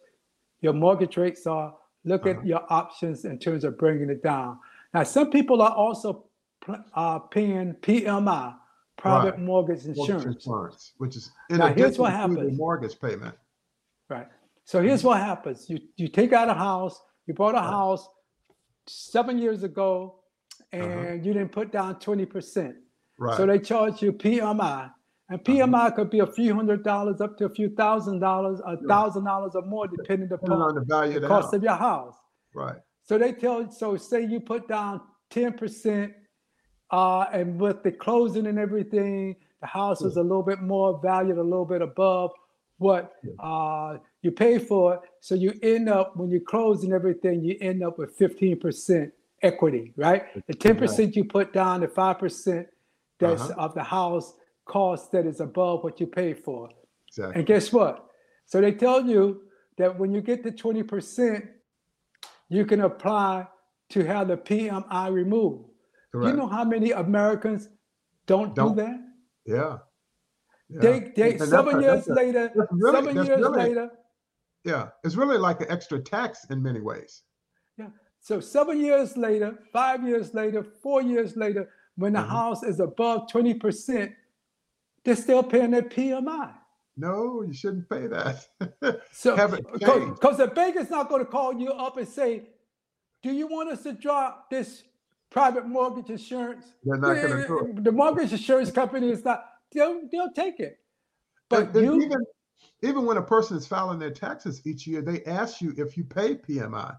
[0.60, 2.40] your mortgage rates are, look uh-huh.
[2.40, 4.58] at your options in terms of bringing it down.
[4.94, 6.26] Now, some people are also
[6.94, 8.54] uh, paying PMI,
[8.96, 9.40] private right.
[9.40, 10.08] mortgage insurance.
[10.08, 10.92] mortgage insurance.
[10.98, 12.56] which is in now, here's what happens.
[12.56, 13.34] mortgage payment.
[14.08, 14.26] Right.
[14.64, 15.08] So here's mm-hmm.
[15.08, 17.64] what happens: you you take out a house, you bought a right.
[17.64, 18.08] house
[18.86, 20.20] seven years ago,
[20.72, 20.82] uh-huh.
[20.82, 21.12] and uh-huh.
[21.14, 22.76] you didn't put down twenty percent.
[23.18, 23.36] Right.
[23.36, 24.90] So they charge you PMI,
[25.28, 25.90] and PMI uh-huh.
[25.92, 29.52] could be a few hundred dollars up to a few thousand dollars, a thousand dollars
[29.54, 32.14] or more, depending upon on the value the cost of your house.
[32.54, 32.76] Right.
[33.02, 36.12] So they tell so say you put down 10%,
[36.90, 41.38] uh, and with the closing and everything, the house is a little bit more valued,
[41.38, 42.30] a little bit above
[42.78, 45.00] what uh, you pay for it.
[45.20, 49.10] So you end up when you close and everything, you end up with 15%
[49.42, 50.24] equity, right?
[50.46, 52.66] The 10% you put down, the 5%
[53.18, 53.54] that's uh-huh.
[53.56, 54.34] of the house
[54.66, 56.68] cost that is above what you pay for.
[57.08, 57.34] Exactly.
[57.36, 58.06] And guess what?
[58.44, 59.42] So they tell you
[59.78, 61.48] that when you get to 20%,
[62.48, 63.46] you can apply
[63.90, 65.70] to have the PMI removed.
[66.12, 66.30] Correct.
[66.30, 67.68] You know how many Americans
[68.26, 69.00] don't, don't do that?
[69.46, 69.78] Yeah.
[70.68, 70.80] yeah.
[70.80, 73.90] They, they seven years a, later, really, seven years really, later.
[74.64, 77.22] Yeah, it's really like an extra tax in many ways.
[77.78, 77.88] Yeah.
[78.20, 82.30] So seven years later, five years later, four years later, when the mm-hmm.
[82.30, 84.12] house is above 20%,
[85.06, 86.52] they're still paying their PMI.
[86.96, 88.44] No, you shouldn't pay that.
[89.12, 92.42] so, because the bank is not going to call you up and say,
[93.22, 94.82] "Do you want us to drop this
[95.30, 97.84] private mortgage insurance?" They're not going to do it.
[97.84, 99.44] The mortgage insurance company is not.
[99.72, 100.78] They'll they'll take it.
[101.48, 102.18] But and, you, even
[102.82, 106.02] even when a person is filing their taxes each year, they ask you if you
[106.02, 106.96] pay PMI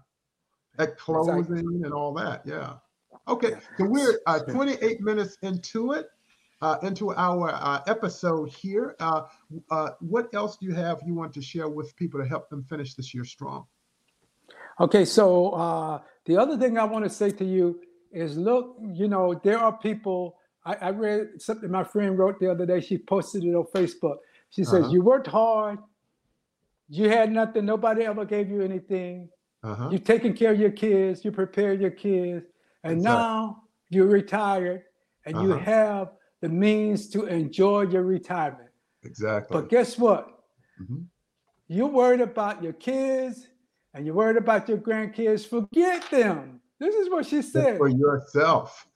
[0.78, 1.82] at closing exactly.
[1.82, 2.42] and all that.
[2.46, 2.74] Yeah.
[3.26, 6.06] Okay, so we're uh, 28 minutes into it
[6.60, 8.96] uh, into our uh, episode here.
[9.00, 9.22] Uh,
[9.70, 12.64] uh, what else do you have you want to share with people to help them
[12.64, 13.66] finish this year strong?
[14.80, 17.80] Okay, so uh, the other thing I want to say to you
[18.12, 20.36] is look, you know, there are people.
[20.64, 22.80] I, I, read something my friend wrote the other day.
[22.80, 24.16] She posted it on Facebook.
[24.50, 24.92] She says, uh-huh.
[24.92, 25.78] You worked hard,
[26.88, 29.28] you had nothing, nobody ever gave you anything.
[29.62, 29.88] Uh-huh.
[29.90, 32.46] You're taking care of your kids, you prepared your kids,
[32.84, 33.02] and exactly.
[33.02, 34.84] now you're retired
[35.26, 35.46] and uh-huh.
[35.46, 36.08] you have
[36.40, 38.70] the means to enjoy your retirement.
[39.04, 39.60] Exactly.
[39.60, 40.40] But guess what?
[40.80, 41.02] Mm-hmm.
[41.68, 43.48] You're worried about your kids
[43.94, 45.46] and you're worried about your grandkids.
[45.46, 46.60] Forget them.
[46.78, 47.64] This is what she said.
[47.64, 48.86] Think for yourself.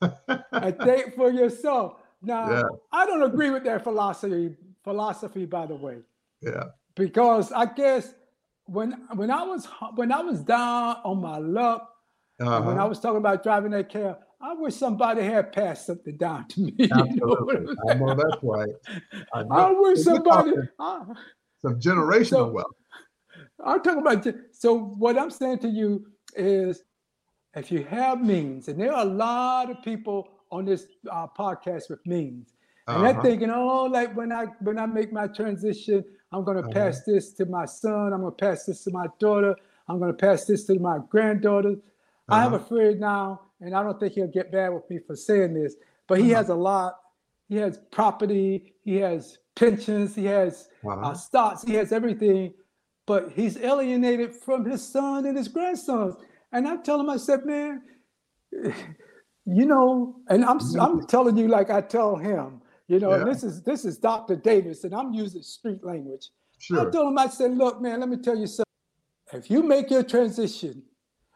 [0.53, 1.97] I think for yourself.
[2.23, 2.63] Now, yeah.
[2.93, 4.57] I don't agree with that philosophy.
[4.85, 5.99] Philosophy, by the way.
[6.41, 6.65] Yeah.
[6.95, 8.15] Because I guess
[8.67, 11.89] when when I was when I was down on my luck,
[12.41, 12.63] uh-huh.
[12.63, 16.49] when I was talking about driving that car, I wish somebody had passed something down
[16.49, 16.75] to me.
[16.91, 17.55] Absolutely.
[17.63, 18.69] You know I know that's right.
[19.33, 19.51] I, know.
[19.51, 20.53] I wish somebody.
[20.81, 21.05] I,
[21.61, 22.75] some generational so, wealth.
[23.65, 24.27] I'm talking about.
[24.51, 26.83] So what I'm saying to you is,
[27.55, 31.89] if you have means, and there are a lot of people on this uh, podcast
[31.89, 32.55] with means,
[32.89, 33.13] and uh-huh.
[33.13, 36.73] they're thinking, oh, like when I when I make my transition, I'm going to uh-huh.
[36.73, 38.13] pass this to my son.
[38.13, 39.55] I'm going to pass this to my daughter.
[39.89, 41.71] I'm going to pass this to my granddaughter.
[41.71, 42.35] Uh-huh.
[42.35, 42.65] I have a uh-huh.
[42.65, 45.77] friend now, and I don't think he'll get bad with me for saying this,
[46.09, 46.43] but he uh-huh.
[46.43, 46.97] has a lot.
[47.49, 48.75] He has property.
[48.85, 50.15] He has pensions.
[50.15, 51.15] He has uh, uh-huh.
[51.15, 51.63] stocks.
[51.63, 52.55] He has everything,
[53.07, 56.17] but he's alienated from his son and his grandsons.
[56.53, 57.83] And I tell him, I said, man,
[59.47, 63.25] you know, and I'm I'm telling you like I tell him, you know, yeah.
[63.25, 64.37] this is this is Dr.
[64.37, 66.29] Davis, and I'm using street language.
[66.59, 66.89] Sure.
[66.89, 68.65] I told him, I said, look, man, let me tell you something.
[69.33, 70.83] If you make your transition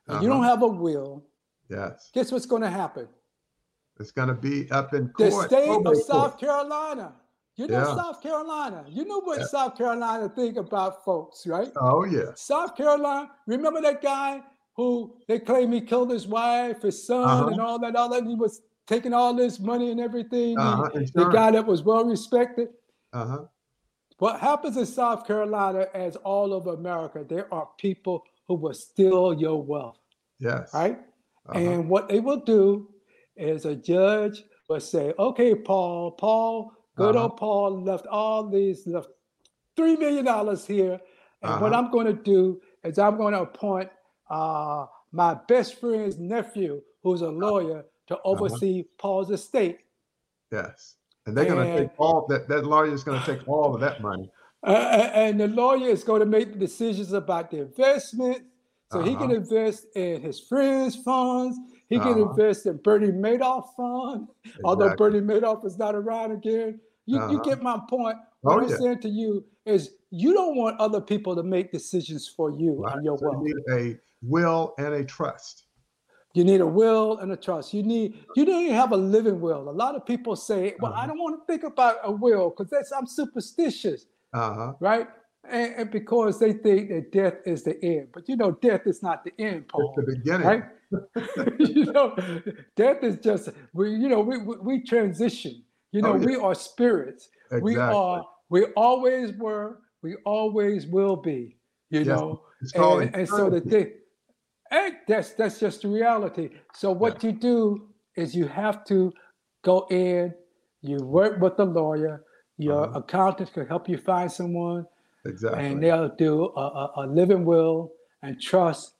[0.06, 0.22] and uh-huh.
[0.22, 0.50] you don't uh-huh.
[0.50, 1.24] have a will,
[1.68, 3.09] yes, guess what's going to happen?
[3.98, 5.50] It's going to be up in court.
[5.50, 5.96] The state of court.
[5.98, 7.14] South Carolina.
[7.57, 7.96] You know yeah.
[7.96, 8.85] South Carolina.
[8.87, 9.46] You know what yeah.
[9.46, 11.72] South Carolina think about folks, right?
[11.81, 12.35] Oh yeah.
[12.35, 13.31] South Carolina.
[13.46, 14.42] Remember that guy
[14.74, 17.46] who they claim he killed his wife, his son, uh-huh.
[17.48, 18.18] and all that other.
[18.18, 20.59] And he was taking all this money and everything.
[20.59, 20.90] Uh-huh.
[20.92, 22.68] The guy that was well respected.
[23.14, 23.46] Uh-huh.
[24.18, 29.33] What happens in South Carolina, as all over America, there are people who will steal
[29.33, 29.98] your wealth.
[30.38, 30.74] Yes.
[30.74, 30.98] Right?
[31.48, 31.59] Uh-huh.
[31.59, 32.88] And what they will do
[33.37, 37.24] is a judge will say, okay, Paul, Paul, good uh-huh.
[37.24, 39.09] old Paul left all these, left
[39.78, 41.00] $3 million here.
[41.42, 41.82] And what uh-huh.
[41.82, 43.90] I'm going to do is I'm going to appoint
[44.30, 48.28] uh, my best friend's nephew, who's a lawyer, to uh-huh.
[48.30, 48.94] oversee uh-huh.
[48.98, 49.78] Paul's estate.
[50.50, 50.94] Yes.
[51.26, 53.80] And they're going to take all that, that lawyer is going to take all of
[53.80, 54.30] that money.
[54.62, 58.44] Uh, and the lawyer is going to make the decisions about the investment.
[58.96, 59.11] So uh-huh.
[59.11, 59.35] he can uh-huh.
[59.35, 61.59] invest in his friends' funds.
[61.88, 62.14] He uh-huh.
[62.14, 64.62] can invest in Bernie Madoff fund, exactly.
[64.64, 66.80] although Bernie Madoff is not around again.
[67.04, 67.32] You, uh-huh.
[67.32, 68.16] you get my point.
[68.40, 68.76] What oh, I'm yeah.
[68.76, 72.96] saying to you is you don't want other people to make decisions for you right.
[72.96, 73.44] and your so wealth.
[73.46, 75.64] You need a will and a trust.
[76.32, 77.74] You need a will and a trust.
[77.74, 79.68] You need you don't even have a living will.
[79.68, 81.02] A lot of people say, "Well, uh-huh.
[81.02, 84.74] I don't want to think about a will because that's I'm superstitious." Uh-huh.
[84.80, 85.09] Right?
[85.50, 89.02] And, and, because they think that death is the end, but you know, death is
[89.02, 89.94] not the end, Paul.
[89.96, 90.64] It's the beginning, right?
[91.59, 92.16] you know,
[92.76, 93.90] death is just we.
[93.90, 95.62] You know, we we, we transition.
[95.92, 96.26] You know, oh, yeah.
[96.26, 97.28] we are spirits.
[97.46, 97.74] Exactly.
[97.74, 98.24] We are.
[98.48, 99.80] We always were.
[100.02, 101.56] We always will be.
[101.90, 102.06] You yes.
[102.06, 102.42] know,
[102.74, 103.92] and, and so the thing
[104.70, 106.50] and that's that's just the reality.
[106.74, 107.30] So what yeah.
[107.30, 109.12] you do is you have to
[109.62, 110.35] go in,
[110.82, 112.24] you work with the lawyer,
[112.59, 113.00] your uh-huh.
[113.00, 114.87] accountant can help you find someone.
[115.26, 115.66] Exactly.
[115.66, 118.94] And they'll do a, a, a living will and trust.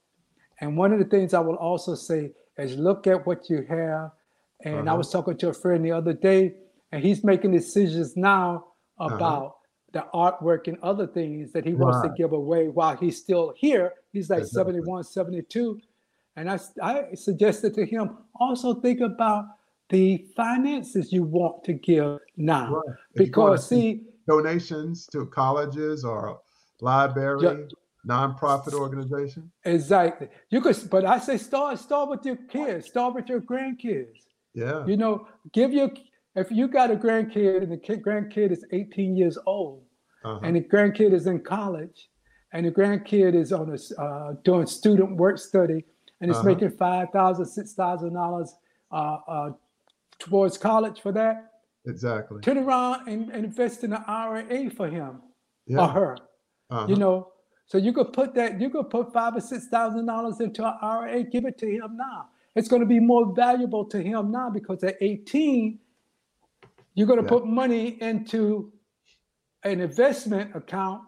[0.61, 4.11] And one of the things I will also say is look at what you have.
[4.63, 4.93] And uh-huh.
[4.93, 6.55] I was talking to a friend the other day,
[6.91, 8.65] and he's making decisions now
[8.99, 9.15] uh-huh.
[9.15, 9.51] about uh-huh
[9.93, 13.93] the artwork and other things that he wants to give away while he's still here.
[14.11, 14.73] He's like exactly.
[14.73, 15.81] 71, 72.
[16.35, 19.45] And I, I suggested to him also think about
[19.89, 22.75] the finances you want to give now.
[22.75, 22.95] Right.
[23.15, 26.39] Because, see, donations to colleges or
[26.81, 27.55] library, yeah,
[28.07, 29.51] nonprofit organization.
[29.65, 30.29] Exactly.
[30.49, 34.17] You could, but I say start start with your kids, start with your grandkids.
[34.53, 34.85] Yeah.
[34.85, 35.91] You know, give your
[36.35, 39.83] if you got a grandkid and the kid, grandkid is 18 years old
[40.23, 40.39] uh-huh.
[40.43, 42.09] and the grandkid is in college
[42.53, 45.83] and the grandkid is on a uh, doing student work study
[46.21, 46.47] and it's uh-huh.
[46.47, 48.55] making five thousand, six thousand dollars
[48.91, 49.49] uh, uh,
[50.19, 51.51] towards college for that.
[51.87, 52.41] Exactly.
[52.41, 55.21] Turn around and, and invest in an IRA for him
[55.65, 55.79] yeah.
[55.79, 56.17] or her.
[56.69, 56.85] Uh-huh.
[56.87, 57.31] You know,
[57.65, 60.73] so you could put that, you could put five or six thousand dollars into an
[60.81, 62.29] IRA, give it to him now.
[62.55, 65.79] It's going to be more valuable to him now because at 18,
[66.95, 67.29] you're going to yeah.
[67.29, 68.71] put money into
[69.63, 71.03] an investment account.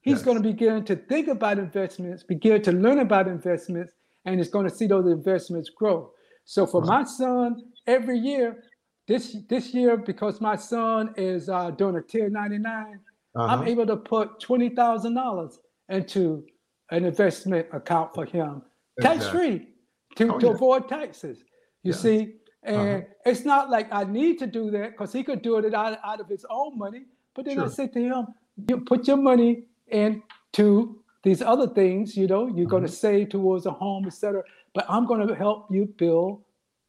[0.00, 0.22] He's yes.
[0.22, 3.92] going to begin to think about investments, begin to learn about investments,
[4.24, 6.12] and he's going to see those investments grow.
[6.44, 8.62] So for my son, every year,
[9.06, 12.98] this this year, because my son is uh, doing a 1099,
[13.34, 13.46] uh-huh.
[13.46, 16.44] I'm able to put twenty thousand dollars into
[16.90, 18.62] an investment account for him,
[18.98, 19.20] exactly.
[19.20, 19.68] tax free,
[20.16, 20.52] to, oh, to yeah.
[20.52, 21.38] avoid taxes.
[21.82, 22.00] You yes.
[22.00, 22.20] see,
[22.66, 22.78] uh-huh.
[22.78, 23.30] And uh-huh.
[23.30, 26.20] it's not like I need to do that because he could do it out, out
[26.20, 27.04] of his own money.
[27.34, 27.66] But then sure.
[27.66, 28.26] I said to him,
[28.68, 32.70] you put your money into these other things, you know, you're uh-huh.
[32.70, 34.42] going to save towards a home, etc.
[34.74, 36.42] But I'm going to help you build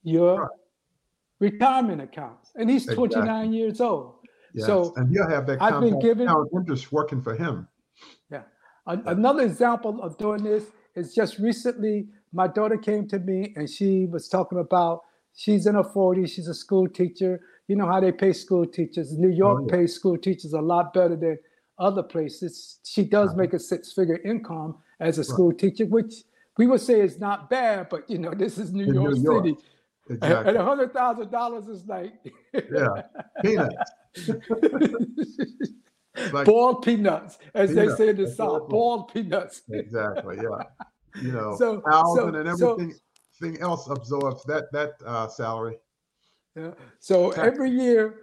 [0.03, 0.49] your right.
[1.39, 2.51] Retirement accounts.
[2.55, 3.09] And he's exactly.
[3.09, 4.15] 29 years old.
[4.53, 4.65] Yes.
[4.65, 7.67] So and he'll have that I've been given interest working for him.
[8.31, 8.43] Yeah.
[8.87, 10.65] A- another example of doing this
[10.95, 15.01] is just recently my daughter came to me and she was talking about
[15.35, 16.29] she's in her 40s.
[16.29, 17.39] She's a school teacher.
[17.67, 19.17] You know how they pay school teachers.
[19.17, 19.77] New York oh, yeah.
[19.77, 21.37] pays school teachers a lot better than
[21.77, 22.79] other places.
[22.83, 23.37] She does uh-huh.
[23.37, 25.59] make a six-figure income as a school right.
[25.59, 26.23] teacher, which
[26.57, 29.45] we would say is not bad, but you know, this is New, York, New York,
[29.45, 29.57] City.
[30.09, 30.49] Exactly.
[30.49, 32.13] And a hundred thousand dollars is like
[32.53, 33.01] yeah,
[33.41, 33.91] peanuts.
[36.31, 37.97] like, boiled peanuts, as peanuts.
[37.97, 39.63] they say in the South, boiled peanuts.
[39.69, 40.37] exactly.
[40.37, 40.63] Yeah.
[41.21, 42.93] You know, so, so and everything
[43.41, 45.77] so, else absorbs that that uh, salary.
[46.55, 46.71] Yeah.
[46.99, 48.15] So every year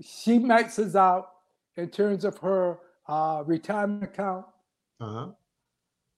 [0.00, 1.30] she maxes out
[1.76, 4.46] in terms of her uh, retirement account.
[5.00, 5.28] Uh-huh.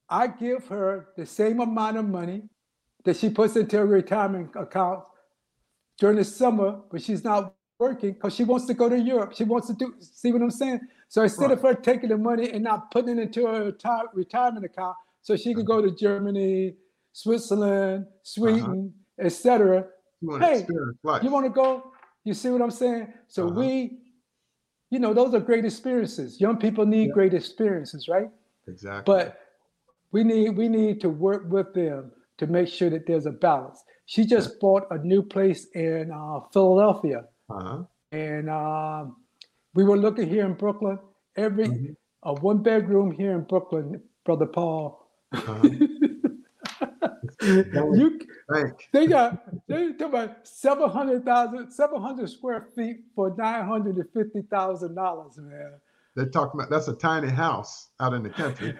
[0.09, 2.43] I give her the same amount of money
[3.05, 5.03] that she puts into her retirement account
[6.01, 9.33] during the summer, but she's not working because she wants to go to Europe.
[9.35, 10.79] She wants to do, see what I'm saying?
[11.09, 11.51] So instead right.
[11.51, 15.37] of her taking the money and not putting it into her retire, retirement account, so
[15.37, 16.73] she can go to Germany,
[17.13, 19.27] Switzerland, Sweden, uh-huh.
[19.27, 19.85] etc.
[20.39, 21.93] Hey, you want to go?
[22.23, 23.13] You see what I'm saying?
[23.27, 23.59] So uh-huh.
[23.59, 23.99] we,
[24.89, 26.41] you know, those are great experiences.
[26.41, 27.13] Young people need yeah.
[27.13, 28.29] great experiences, right?
[28.67, 29.03] Exactly.
[29.05, 29.39] But
[30.11, 33.83] we need we need to work with them to make sure that there's a balance.
[34.11, 37.83] She just bought a new place in uh, Philadelphia, uh-huh.
[38.11, 39.15] and um,
[39.73, 40.99] we were looking here in Brooklyn.
[41.37, 41.93] Every mm-hmm.
[42.23, 45.07] a one bedroom here in Brooklyn, brother Paul.
[45.31, 45.61] Uh-huh.
[47.41, 48.19] you
[48.91, 54.93] they got they talk about 700,000 700 square feet for nine hundred and fifty thousand
[54.93, 55.71] dollars, man.
[56.17, 58.77] They're talking about that's a tiny house out in the country.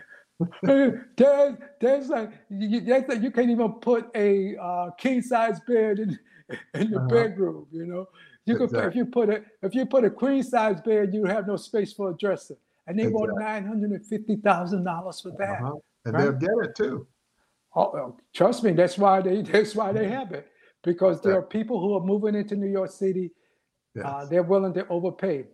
[0.63, 6.19] there's, there's like you, like you can't even put a uh, king size bed in
[6.73, 7.07] in the uh-huh.
[7.07, 7.67] bedroom.
[7.71, 8.07] You know,
[8.45, 8.79] you exactly.
[8.79, 11.57] could if you put a if you put a queen size bed, you have no
[11.57, 12.55] space for a dresser,
[12.87, 13.27] and they exactly.
[13.27, 15.61] want nine hundred and fifty thousand dollars for that.
[15.61, 15.75] Uh-huh.
[16.05, 16.23] And right?
[16.23, 17.07] they'll get it too.
[17.75, 20.47] Oh, oh, trust me, that's why they that's why they have it
[20.83, 23.31] because there are people who are moving into New York City.
[23.97, 24.05] Uh, yes.
[24.05, 25.45] Uh, they're willing to overpay,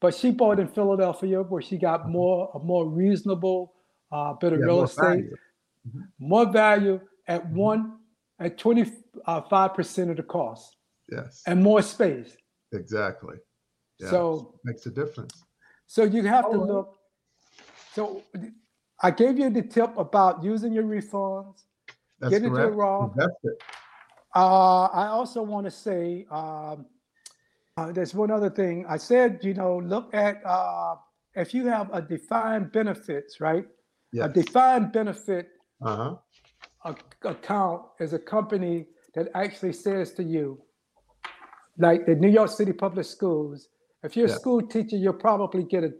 [0.00, 2.08] but she bought in Philadelphia where she got uh-huh.
[2.10, 3.72] more a more reasonable
[4.12, 5.36] uh, bit of yeah, real estate, value.
[5.88, 6.00] Mm-hmm.
[6.18, 7.56] more value at mm-hmm.
[7.56, 7.98] one
[8.38, 8.90] at twenty
[9.24, 10.76] five percent of the cost.
[11.10, 12.36] Yes, and more space.
[12.72, 13.36] Exactly.
[13.98, 14.10] Yes.
[14.10, 15.44] So makes a difference.
[15.86, 16.98] So you have oh, to look.
[17.94, 18.22] So
[19.02, 21.64] I gave you the tip about using your refunds,
[22.18, 23.16] That's get into Roth.
[23.18, 23.62] It.
[24.34, 26.86] Uh, I also want to say um,
[27.76, 28.84] uh, there's one other thing.
[28.88, 30.96] I said, you know, look at uh,
[31.34, 33.66] if you have a defined benefits, right?
[34.24, 35.48] A defined benefit
[35.82, 36.16] uh-huh.
[37.24, 40.60] account is a company that actually says to you,
[41.78, 43.68] like the New York City Public Schools,
[44.02, 45.92] if you're a school teacher, you'll probably get a,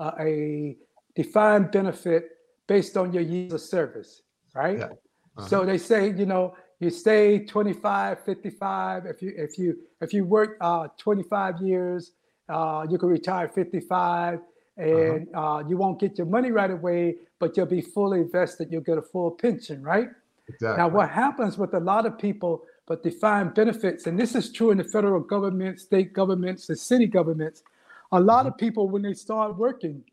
[0.00, 0.76] a, a
[1.14, 2.30] defined benefit
[2.66, 4.22] based on your years of service,
[4.54, 4.78] right?
[4.78, 4.84] Yeah.
[4.84, 5.46] Uh-huh.
[5.46, 9.06] So they say, you know, you stay 25, 55.
[9.06, 12.12] If you if you if you work uh, 25 years,
[12.48, 14.84] uh, you can retire 55, uh-huh.
[14.84, 15.54] and uh-huh.
[15.54, 18.68] uh, you won't get your money right away, but you'll be fully invested.
[18.70, 20.08] You'll get a full pension, right?
[20.48, 20.80] Exactly.
[20.80, 24.70] Now, what happens with a lot of people, but defined benefits, and this is true
[24.70, 27.64] in the federal government, state governments, the city governments.
[28.12, 28.50] A lot uh-huh.
[28.50, 30.04] of people, when they start working,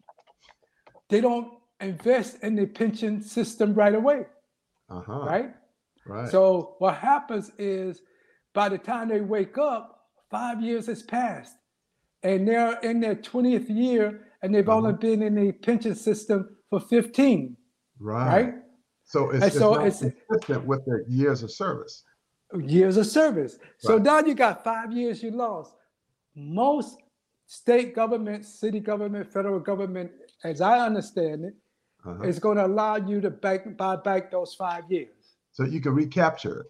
[1.09, 4.25] they don't invest in the pension system right away.
[4.89, 5.19] Uh-huh.
[5.19, 5.53] Right?
[6.07, 6.31] Right.
[6.31, 8.01] So what happens is
[8.55, 11.53] by the time they wake up, five years has passed.
[12.23, 14.77] And they're in their 20th year and they've uh-huh.
[14.79, 17.55] only been in the pension system for 15.
[17.99, 18.43] Right.
[18.43, 18.53] Right.
[19.05, 22.03] So it's, so it's consistent with their years of service.
[22.55, 23.57] Years of service.
[23.59, 23.69] Right.
[23.79, 25.73] So now you got five years you lost.
[26.35, 26.97] Most
[27.47, 30.11] state government, city government, federal government,
[30.43, 31.53] as I understand it,
[32.05, 32.21] uh-huh.
[32.23, 35.37] it's going to allow you to back, buy back those five years.
[35.51, 36.67] So you can recapture it.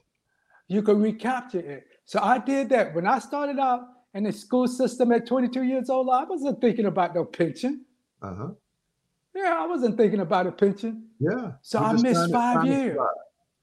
[0.70, 1.88] You can recapture it.
[2.06, 2.96] So I did that.
[2.96, 3.82] When I started out
[4.14, 7.86] in the school system at 22 years old, I wasn't thinking about no pension.
[8.22, 8.50] Uh-huh.
[9.36, 11.08] Yeah, I wasn't thinking about a pension.
[11.20, 11.52] Yeah.
[11.62, 12.98] So I missed five years.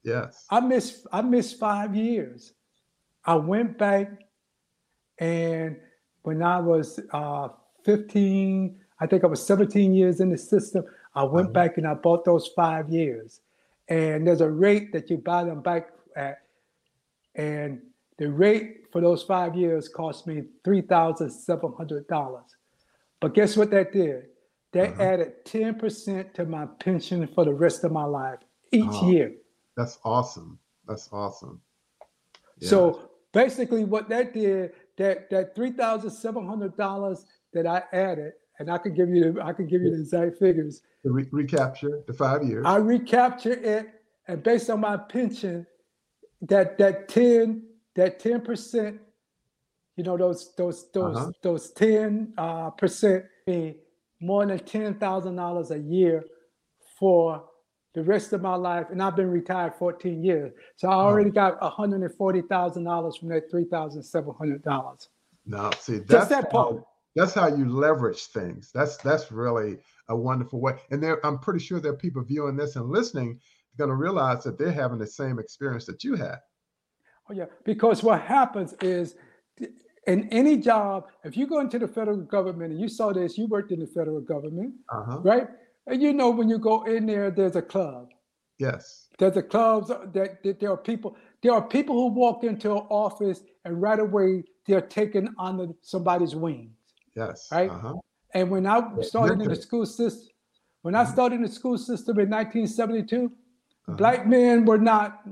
[0.04, 0.46] Yes.
[0.50, 2.52] I missed I missed five years.
[3.24, 4.08] I went back
[5.18, 5.76] and
[6.22, 7.48] when I was uh,
[7.84, 11.52] 15, I think I was 17 years in the system, I went uh-huh.
[11.52, 13.40] back and I bought those five years.
[13.88, 16.38] And there's a rate that you buy them back at.
[17.36, 17.80] And
[18.18, 22.40] the rate for those five years cost me $3,700.
[23.20, 24.24] But guess what that did?
[24.76, 25.02] That uh-huh.
[25.02, 28.40] added 10% to my pension for the rest of my life
[28.72, 29.32] each oh, year.
[29.74, 30.58] That's awesome.
[30.86, 31.62] That's awesome.
[32.58, 32.68] Yeah.
[32.68, 37.24] So basically what that did, that that $3,700
[37.54, 40.82] that I added and I could give you I could give you the exact figures.
[41.04, 42.64] The re- recapture the five years.
[42.66, 43.88] I recapture it,
[44.28, 45.66] and based on my pension,
[46.42, 47.62] that that ten
[47.94, 48.98] that 10%,
[49.96, 51.32] you know, those those those Uh-huh.
[51.42, 53.24] those 10 uh, percent
[54.20, 56.24] more than ten thousand dollars a year
[56.98, 57.44] for
[57.94, 58.86] the rest of my life.
[58.90, 60.52] And I've been retired 14 years.
[60.76, 65.08] So I already got $140,000 from that $3,700.
[65.46, 66.74] No, see, that's that part.
[66.74, 68.70] how, that's how you leverage things.
[68.74, 70.74] That's that's really a wonderful way.
[70.90, 73.40] And there, I'm pretty sure there are people viewing this and listening
[73.78, 76.38] going to realize that they're having the same experience that you had.
[77.30, 79.14] Oh yeah, because what happens is
[80.06, 83.46] in any job, if you go into the federal government and you saw this, you
[83.46, 85.20] worked in the federal government, Uh-huh.
[85.22, 85.48] right?
[85.86, 88.10] And you know when you go in there, there's a club.
[88.58, 89.08] Yes.
[89.18, 91.16] There's a clubs that, that there are people.
[91.42, 96.34] There are people who walk into an office and right away they're taken under somebody's
[96.34, 96.72] wings.
[97.14, 97.48] Yes.
[97.52, 97.70] Right?
[97.70, 97.94] Uh-huh.
[98.34, 100.28] And when I started in the school system,
[100.82, 101.12] when I Mhm.
[101.12, 103.96] started in the school system in 1972, Uh-huh.
[103.96, 105.24] black men were not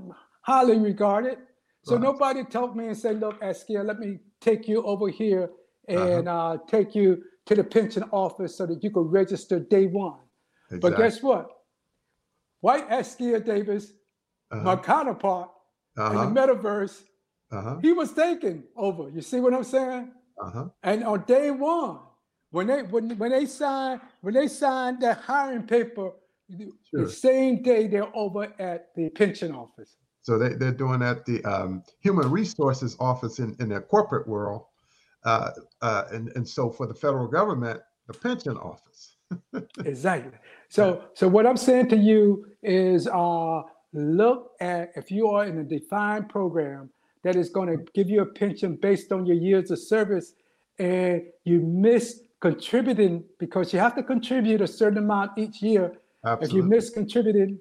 [0.43, 1.39] highly regarded.
[1.83, 2.03] So Right.
[2.03, 5.45] nobody told me and said, look, Askia, let me take you over here
[5.89, 6.19] Uh-huh.
[6.19, 7.09] and uh, take you
[7.47, 10.21] to the pension office so that you can register day one.
[10.83, 11.47] But guess what?
[12.61, 13.85] White Askia Davis,
[14.51, 14.83] my Uh-huh.
[14.93, 15.49] counterpart
[15.99, 16.13] Uh-huh.
[16.15, 16.97] in the metaverse,
[17.53, 17.79] Uh-huh.
[17.83, 19.05] he was taken over.
[19.17, 20.07] You see what I'm saying?
[20.47, 20.67] Uh-huh.
[20.83, 21.99] And on day one,
[22.51, 26.09] when they when when they signed when they signed that hiring paper,
[26.89, 27.05] Sure.
[27.05, 29.93] the same day they're over at the pension office.
[30.25, 34.65] So they, they're doing at the um, human resources office in, in their corporate world.
[35.23, 35.51] Uh,
[35.83, 39.17] uh, and, and so for the federal government, the pension office.
[39.85, 40.33] Exactly.
[40.69, 43.63] So so what I'm saying to you is uh
[43.93, 46.91] look at if you are in a defined program
[47.25, 50.35] that is going to give you a pension based on your years of service
[50.79, 55.99] and you miss contributing because you have to contribute a certain amount each year
[56.41, 57.59] If you miss contributing,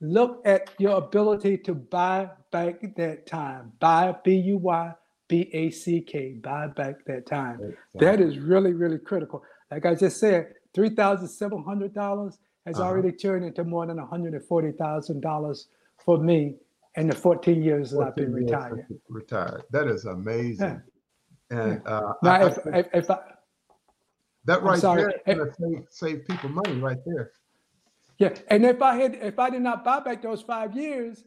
[0.00, 3.72] look at your ability to buy back that time.
[3.80, 4.92] Buy B U Y
[5.28, 6.32] B A C K.
[6.42, 7.74] Buy back that time.
[7.94, 9.42] That is really, really critical.
[9.70, 12.88] Like I just said, three thousand seven hundred dollars has Uh-huh.
[12.88, 15.68] already turned into more than one hundred and forty thousand dollars
[16.04, 16.56] for me
[16.96, 18.86] in the fourteen years that I've been retired.
[19.08, 19.64] Retired.
[19.70, 20.80] That is amazing.
[21.50, 23.18] And uh, Now, I if, think if, if I,
[24.44, 27.32] that right there save, save people money right there.
[28.18, 31.24] Yeah, and if I had, if I did not buy back those five years,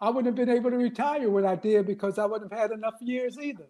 [0.00, 2.70] I wouldn't have been able to retire when I did because I wouldn't have had
[2.72, 3.66] enough years either.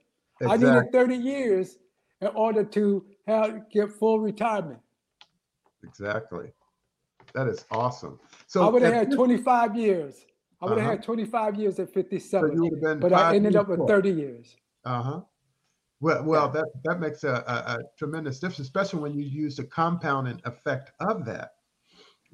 [0.48, 1.76] I needed 30 years
[2.20, 4.80] in order to have get full retirement.
[5.84, 6.52] Exactly.
[7.34, 8.18] That is awesome.
[8.46, 10.24] So I would have had 25 years.
[10.60, 10.90] I would have Uh-huh.
[10.96, 13.88] had 25 years at 57, you would have been but I ended up with short.
[13.90, 14.56] 30 years.
[14.84, 15.20] Uh-huh.
[16.00, 19.64] Well, well, that that makes a, a, a tremendous difference, especially when you use the
[19.64, 21.52] compounding effect of that,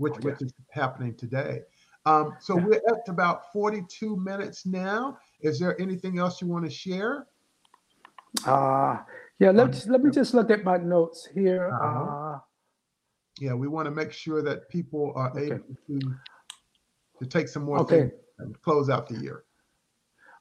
[0.00, 0.24] which Oh, yeah.
[0.30, 1.62] which is happening today.
[2.06, 2.64] Um, so Yeah.
[2.64, 5.18] we're at about 42 minutes now.
[5.40, 7.26] Is there anything else you want to share?
[8.46, 8.98] Uh,
[9.38, 11.68] yeah, let's let me just look at my notes here.
[11.72, 12.34] Uh-huh.
[12.36, 12.40] Uh,
[13.38, 15.46] Yeah, we want to make sure that people are Okay.
[15.54, 15.98] able to
[17.20, 18.00] to take some more Okay.
[18.08, 19.44] things and close out the year.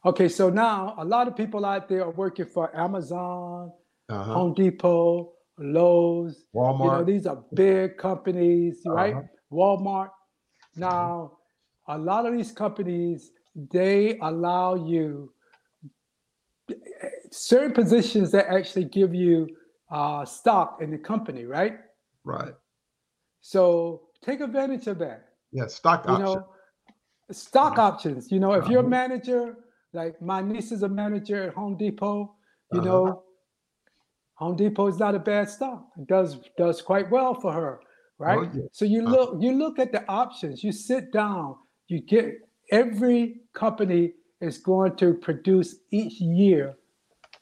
[0.06, 3.72] okay, so now a lot of people out there are working for Amazon,
[4.10, 4.34] Uh-huh.
[4.34, 6.84] Home Depot, Lowe's, Walmart.
[6.86, 9.16] You know, these are big companies, right?
[9.52, 9.58] Uh-huh.
[9.78, 10.10] Walmart.
[10.76, 11.38] Now,
[11.88, 13.32] a lot of these companies,
[13.72, 15.34] they allow you
[17.32, 19.48] certain positions that actually give you
[19.92, 21.80] uh, stock in the company, right?
[22.24, 22.54] right.
[23.42, 25.30] So take advantage of that.
[25.52, 26.26] Yeah, stock You option.
[26.26, 26.46] know,
[27.32, 28.32] stock options.
[28.32, 28.90] You know, if you're a Uh-huh.
[28.90, 29.58] manager,
[29.94, 32.36] like my niece is a manager at Home Depot,
[32.72, 32.86] you Uh-huh.
[32.88, 33.24] know,
[34.36, 35.88] Home Depot is not a bad stock.
[35.98, 37.80] It does does quite well for her,
[38.20, 38.38] right?
[38.40, 38.64] Oh, yeah.
[38.72, 39.16] So you Uh-huh.
[39.16, 40.64] look you look at the options.
[40.64, 41.56] You sit down.
[41.88, 42.36] You get
[42.72, 46.78] every company is going to produce each year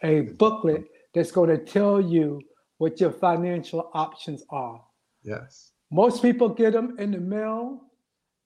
[0.03, 2.41] a booklet that's going to tell you
[2.77, 4.81] what your financial options are.
[5.23, 5.71] Yes.
[5.91, 7.81] Most people get them in the mail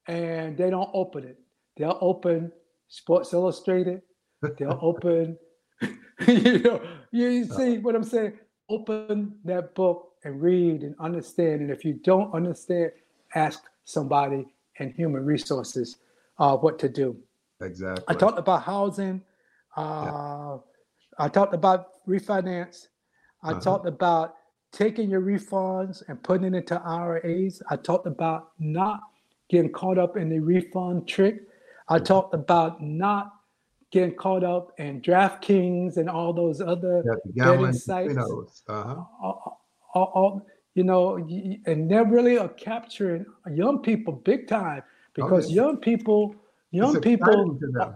[0.07, 1.37] and they don't open it.
[1.77, 2.51] They'll open
[2.87, 4.01] Sports Illustrated.
[4.57, 5.37] They'll open,
[6.27, 8.33] you know, you see what I'm saying?
[8.69, 11.61] Open that book and read and understand.
[11.61, 12.91] And if you don't understand,
[13.35, 14.45] ask somebody
[14.77, 15.97] in human resources
[16.39, 17.17] uh, what to do.
[17.61, 18.03] Exactly.
[18.07, 19.21] I talked about housing.
[19.75, 20.57] Uh,
[21.17, 22.87] I talked about refinance.
[23.43, 23.59] I Uh-huh.
[23.59, 24.35] talked about
[24.71, 27.61] taking your refunds and putting it into IRAs.
[27.69, 29.01] I talked about not
[29.49, 31.47] getting caught up in the refund trick.
[31.89, 32.05] I Mm-hmm.
[32.05, 33.33] talked about not
[33.91, 37.03] getting caught up in DraftKings and all those other
[37.35, 38.63] Yeah, betting sites.
[38.67, 39.03] Uh-huh.
[39.21, 39.60] all,
[39.93, 41.17] all, all- you know,
[41.65, 44.81] and they're really are capturing young people big time
[45.13, 46.33] because Oh, young people,
[46.71, 47.95] young people exciting to them.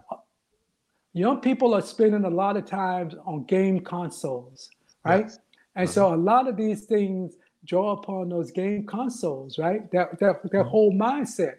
[1.14, 4.70] young people are spending a lot of time on game consoles,
[5.06, 5.26] right?
[5.28, 5.40] Yes.
[5.78, 6.16] And so uh-huh.
[6.16, 9.90] a lot of these things draw upon those game consoles, right?
[9.92, 11.56] That that their whole mindset.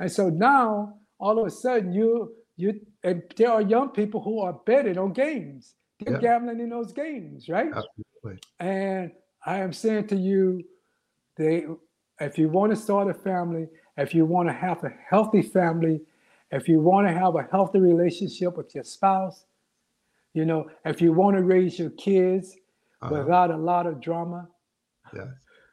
[0.00, 4.40] And so now all of a sudden you you and there are young people who
[4.40, 5.74] are betting on games.
[6.00, 6.20] They're Yeah.
[6.20, 7.68] gambling in those games, right?
[7.68, 8.38] Absolutely.
[8.58, 9.12] And
[9.46, 10.64] I am saying to you,
[11.36, 11.64] they
[12.20, 16.00] if you want to start a family, if you want to have a healthy family,
[16.50, 19.44] if you want to have a healthy relationship with your spouse,
[20.34, 22.56] you know, if you want to raise your kids
[23.02, 23.14] Uh-huh.
[23.14, 24.48] without a lot of drama,
[25.14, 25.28] Yes.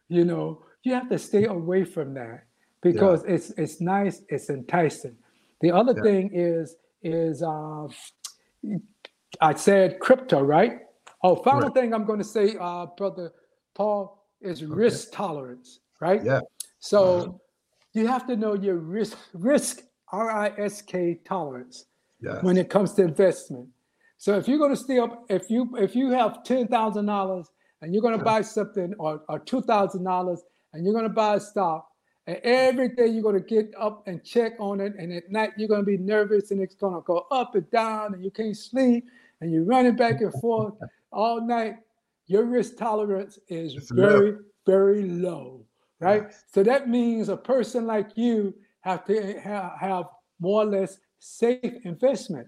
[0.08, 2.44] you know, you have to stay away from that
[2.82, 5.16] because it's it's nice, it's enticing.
[5.62, 6.02] The other Yeah.
[6.04, 7.90] thing is is um,
[9.42, 10.80] I said crypto, right?
[11.24, 11.74] Oh, final Right.
[11.74, 13.32] thing I'm going to say, uh, brother
[13.74, 16.24] Paul, is risk tolerance, right?
[16.24, 16.42] Yeah.
[16.80, 17.32] So Uh-huh.
[17.94, 21.86] you have to know your risk risk R I S K tolerance
[22.20, 22.44] Yes.
[22.44, 23.68] when it comes to investment.
[24.18, 27.52] So if you're going to stay up, if you if you have ten thousand dollars
[27.82, 28.34] and you're going to Yeah.
[28.36, 30.44] buy something, or, or two thousand dollars
[30.74, 31.90] and you're going to buy a stock,
[32.28, 35.52] and every day you're going to get up and check on it, and at night
[35.58, 38.32] you're going to be nervous and it's going to go up and down, and you
[38.32, 39.06] can't sleep,
[39.40, 40.74] and you're running back and forth
[41.12, 41.78] all night.
[42.28, 44.08] Your risk tolerance is It's low.
[44.08, 45.66] very very low,
[46.00, 46.24] right?
[46.24, 46.44] Yes.
[46.54, 50.06] So that means a person like you have to ha- have
[50.40, 52.48] more or less safe investment,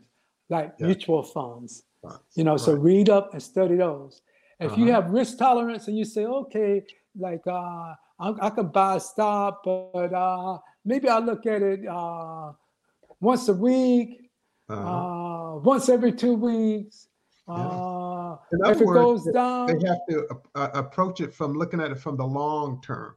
[0.49, 0.87] like Yeah.
[0.87, 1.83] mutual funds.
[2.03, 2.19] Right.
[2.35, 4.21] You know, so read up and study those.
[4.59, 5.01] If you Uh-huh.
[5.01, 6.85] have risk tolerance and you say, okay,
[7.17, 11.85] like uh, I, I could buy a stock, but uh, maybe I look at it
[11.85, 12.53] uh,
[13.19, 14.31] once a week,
[14.69, 14.87] Uh-huh.
[14.87, 17.09] uh, once every two weeks.
[17.47, 21.91] Uh, if it words, goes down, They have to uh, approach it from looking at
[21.91, 23.15] it from the long term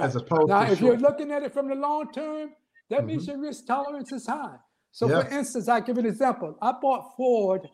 [0.00, 0.24] as Right.
[0.24, 2.54] opposed Now, to if you're looking at it from the long term,
[2.88, 4.56] that means your risk tolerance is high.
[4.92, 6.56] So, for instance, I give an example.
[6.60, 7.68] I bought Ford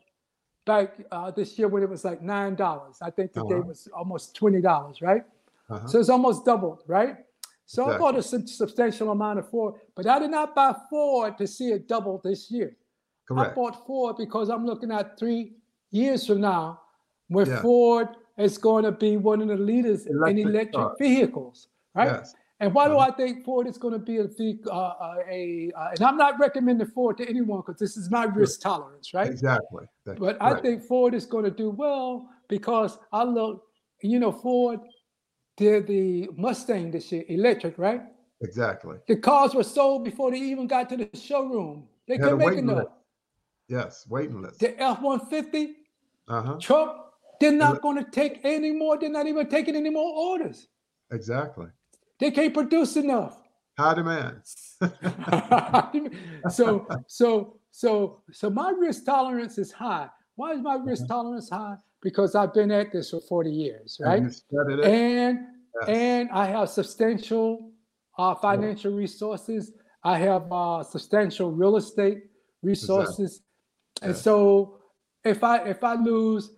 [0.66, 2.99] back uh, this year when it was like nine dollars.
[3.01, 3.62] I think today Uh-huh.
[3.68, 5.24] was almost twenty dollars, right?
[5.70, 5.87] Uh-huh.
[5.87, 7.16] So it's almost doubled, right?
[7.64, 11.37] So I bought a sub- substantial amount of Ford, but I did not buy Ford
[11.39, 12.76] to see it double this year.
[13.37, 15.55] I bought Ford because I'm looking at three
[15.91, 16.80] years from now
[17.28, 17.62] when Yeah.
[17.62, 18.09] Ford
[18.39, 20.97] is going to be one of the leaders in Electric electric cars.
[20.99, 22.07] vehicles, right?
[22.07, 22.34] Yes.
[22.61, 23.11] And why do Uh-huh.
[23.12, 26.39] I think Ford is going to be a, uh, uh, a uh, and I'm not
[26.39, 29.30] recommending Ford to anyone because this is my risk tolerance, right?
[29.30, 29.84] Exactly.
[30.05, 33.62] That- But I think Ford is going to do well because I look,
[34.03, 34.80] you know, Ford
[35.59, 38.03] did the Mustang this year, electric, right?
[38.43, 38.97] exactly.
[39.07, 41.89] The cars were sold before they even got to the showroom.
[42.09, 42.89] They couldn't make enough.
[43.68, 44.60] Yes, waiting list.
[44.60, 45.74] The F-150
[46.28, 46.56] Uh-huh.
[46.60, 48.98] truck, they're not going to take any more.
[48.98, 50.68] They're not even taking any more orders.
[51.12, 51.66] Exactly.
[52.18, 53.42] They can't produce enough.
[53.78, 54.40] High demand.
[56.50, 60.08] so so so so my risk tolerance is high.
[60.34, 61.76] Why is my risk tolerance high?
[62.02, 64.22] Because I've been at this for 40 years, right?
[64.22, 64.80] it.
[64.84, 65.40] And
[65.80, 65.88] Yes.
[65.88, 67.70] and I have substantial
[68.16, 69.72] uh, financial resources.
[70.02, 72.30] I have uh, substantial real estate
[72.62, 73.42] resources,
[74.03, 74.78] and so
[75.24, 76.51] if I if I lose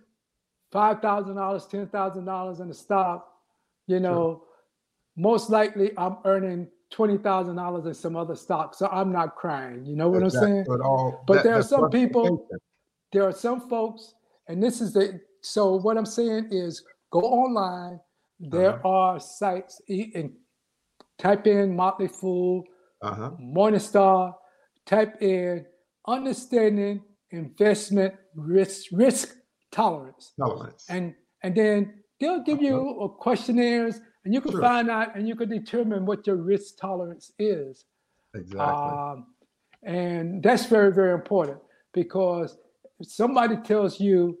[0.71, 3.27] five thousand dollars, ten thousand dollars in a stock,
[3.87, 4.43] you know,
[5.17, 9.85] most likely I'm earning twenty thousand dollars in some other stock, so I'm not crying.
[9.85, 10.49] You know what Exactly.
[10.49, 10.65] I'm saying?
[10.67, 12.47] But, all- But that- there are some people-
[13.11, 14.13] there are some folks,
[14.47, 17.99] and this is the so what I'm saying is go online.
[18.39, 18.89] There Uh-huh.
[18.89, 20.33] are sites and
[21.17, 22.63] type in Motley Fool,
[23.01, 23.31] Uh-huh.
[23.39, 24.33] Morningstar,
[24.85, 25.65] type in
[26.07, 29.35] understanding investment risk risk
[29.71, 30.85] tolerance, Tolerance.
[30.89, 31.13] and
[31.43, 34.61] and then they'll give you a questionnaires, and you can Sure.
[34.61, 37.85] find out and you can determine what your risk tolerance is.
[38.33, 38.63] exactly.
[38.91, 39.27] Um,
[39.83, 41.57] and that's very, very important
[41.93, 42.57] because
[42.99, 44.37] if somebody tells you,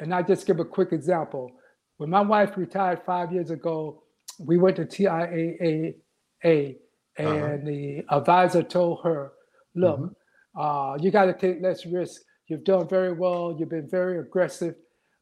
[0.00, 1.52] and I just give a quick example.
[1.98, 4.02] When my wife retired five years ago,
[4.38, 5.96] we went to TIAA,
[7.18, 9.32] and the advisor told her,
[9.74, 10.14] look, Mhm.
[10.56, 12.22] Uh, you got to take less risk.
[12.48, 13.54] You've done very well.
[13.58, 14.74] You've been very aggressive.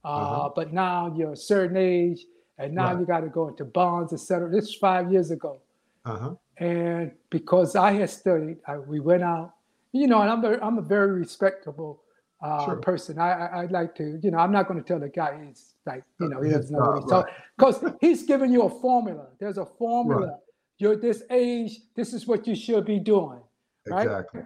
[0.04, 0.50] Uh, Uh-huh.
[0.54, 2.24] But now you're a certain age,
[2.58, 3.00] and now Right.
[3.00, 4.48] you got to go into bonds, et cetera.
[4.50, 5.60] This is five years ago.
[6.04, 6.34] uh-huh.
[6.58, 9.52] And because I had studied, I, we went out,
[9.92, 12.02] you know, and I'm very, I'm a very respectable
[12.40, 12.76] uh, Sure.
[12.76, 13.18] person.
[13.18, 15.74] I, I, I'd like to, you know, I'm not going to tell the guy he's
[15.86, 19.26] like, you know, he doesn't know what he's talking because he's giving you a formula.
[19.40, 20.38] There's a formula.
[20.78, 21.80] You're this age.
[21.94, 23.40] This is what you should be doing.
[23.88, 24.04] Right?
[24.06, 24.42] Exactly.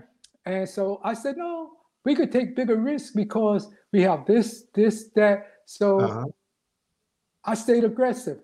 [0.47, 1.71] And so I said, no,
[2.05, 5.47] we could take bigger risks because we have this, this, that.
[5.67, 6.27] So Uh-huh.
[7.45, 8.41] I stayed aggressive.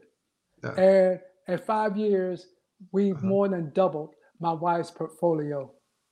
[0.63, 0.75] Yeah.
[0.81, 2.49] And in five years,
[2.93, 3.27] we've Uh-huh.
[3.27, 5.71] more than doubled my wife's portfolio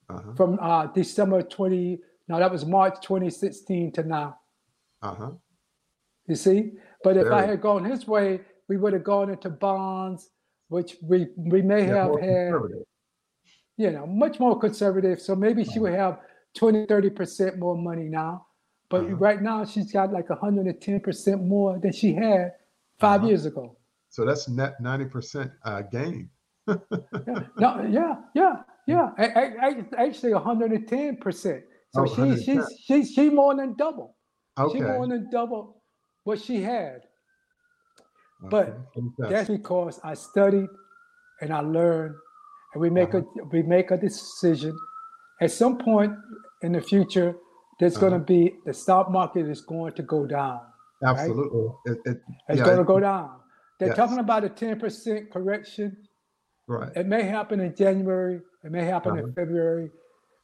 [0.09, 0.33] Uh-huh.
[0.35, 4.39] from uh, December 20, Now that was March 2016 to now.
[5.03, 5.31] Uh huh.
[6.27, 6.73] You see,
[7.03, 10.31] but if I had gone his way, we would have gone into bonds,
[10.69, 12.55] which we we may Yeah, have had.
[13.77, 15.21] You know, much more conservative.
[15.21, 15.81] So maybe she Uh-huh.
[15.83, 16.21] would have
[16.55, 18.47] 20, 30 percent more money now.
[18.89, 19.17] But Uh-huh.
[19.17, 22.53] right now, she's got like 110 percent more than she had
[22.99, 23.29] 5 Uh-huh.
[23.29, 23.77] years ago.
[24.11, 26.31] So that's net ninety percent uh, gain.
[26.69, 29.11] Yeah, no, yeah, yeah, yeah.
[29.19, 31.65] A- a- a- Actually, 110 percent.
[31.91, 34.17] So Oh, she, she's she's she more than double.
[34.57, 34.79] Okay.
[34.79, 35.83] She more than double
[36.23, 37.03] what she had.
[38.51, 38.79] but Okay.
[38.95, 39.31] Fantastic.
[39.31, 40.69] That's because I studied
[41.41, 42.15] and I learned,
[42.75, 43.25] and we make Uh-huh.
[43.41, 44.77] a we make a decision.
[45.41, 46.13] At some point
[46.63, 47.35] in the future,
[47.81, 48.21] there's going Uh-huh.
[48.25, 50.61] to be the stock market is going to go down.
[51.03, 51.69] Absolutely.
[51.87, 53.31] It, it, It's yeah, going to go down.
[53.79, 53.97] They're Yes.
[53.97, 55.97] talking about a 10% correction.
[56.67, 56.91] Right.
[56.97, 58.41] It may happen in January.
[58.65, 59.25] It may happen Uh-huh.
[59.27, 59.91] in February.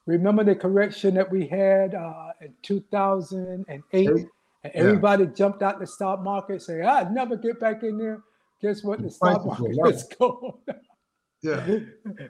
[0.07, 4.09] Remember the correction that we had uh, in 2008, Eight.
[4.09, 4.19] and
[4.65, 4.71] Yeah.
[4.75, 8.21] everybody jumped out the stock market, saying, "I'd never get back in there."
[8.61, 9.01] Guess what?
[9.01, 10.53] The stock market is going.
[11.43, 11.79] Yeah.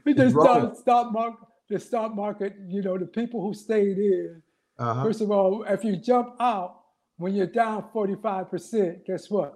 [0.04, 1.46] we just started stock market.
[1.68, 4.42] The stock market, you know, the people who stayed in.
[4.78, 5.04] Uh-huh.
[5.04, 6.80] First of all, if you jump out
[7.16, 9.54] when you're down 45%, guess what?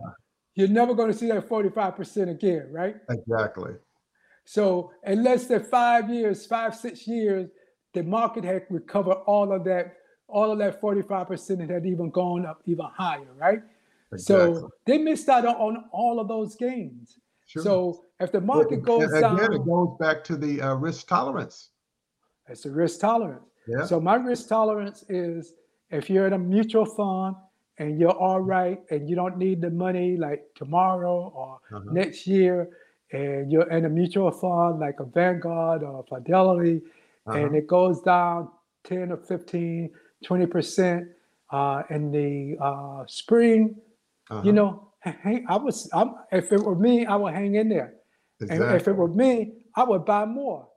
[0.55, 2.97] You're never going to see that 45% again, right?
[3.11, 3.73] Exactly.
[4.45, 7.51] So in less than five years, five, six years,
[7.95, 9.97] the market had recovered all of that,
[10.29, 13.63] all of that 45% and had even gone up even higher, right?
[14.13, 14.55] Exactly.
[14.55, 17.19] So they missed out on, on all of those gains.
[17.47, 17.63] Sure.
[17.63, 21.71] So if the market goes again, down, it goes back to the uh, risk tolerance.
[22.49, 23.45] it's the risk tolerance.
[23.67, 23.85] Yeah.
[23.85, 25.55] So my risk tolerance is
[25.91, 27.37] if you're in a mutual fund
[27.79, 31.91] and you're all right and you don't need the money like tomorrow or Uh-huh.
[31.93, 32.69] next year,
[33.13, 36.83] and you're in a mutual fund like a Vanguard or Fidelity,
[37.27, 37.57] and Uh-huh.
[37.61, 38.49] it goes down
[38.85, 39.91] 10 or 15,
[40.25, 41.09] 20%
[41.51, 43.77] uh, in the uh, spring,
[44.31, 44.43] Uh-huh.
[44.47, 47.95] you know, I was, I'm, if it were me, I would hang in there.
[48.41, 50.69] And if it were me, I would buy more.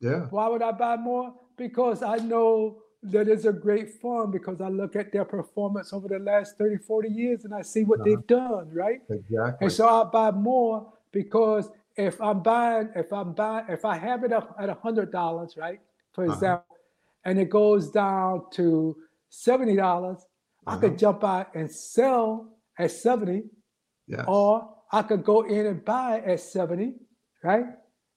[0.00, 0.26] Yeah.
[0.30, 1.34] Why would I buy more?
[1.56, 6.08] Because I know that it's a great fund because I look at their performance over
[6.08, 8.08] the last 30, 40 years and I see what Uh-huh.
[8.10, 9.00] they've done, right?
[9.10, 9.56] Exactly.
[9.60, 14.24] And so I buy more because if I'm buying, if I'm buying, if I have
[14.24, 15.80] it up at a hundred dollars, right?
[16.12, 16.32] For Uh-huh.
[16.34, 16.76] example,
[17.24, 18.96] and it goes down to
[19.28, 20.24] seventy dollars,
[20.66, 20.80] I Uh-huh.
[20.80, 23.44] could jump out and sell at 70,
[24.12, 24.24] yes.
[24.28, 26.94] or I could go in and buy at 70,
[27.42, 27.64] right?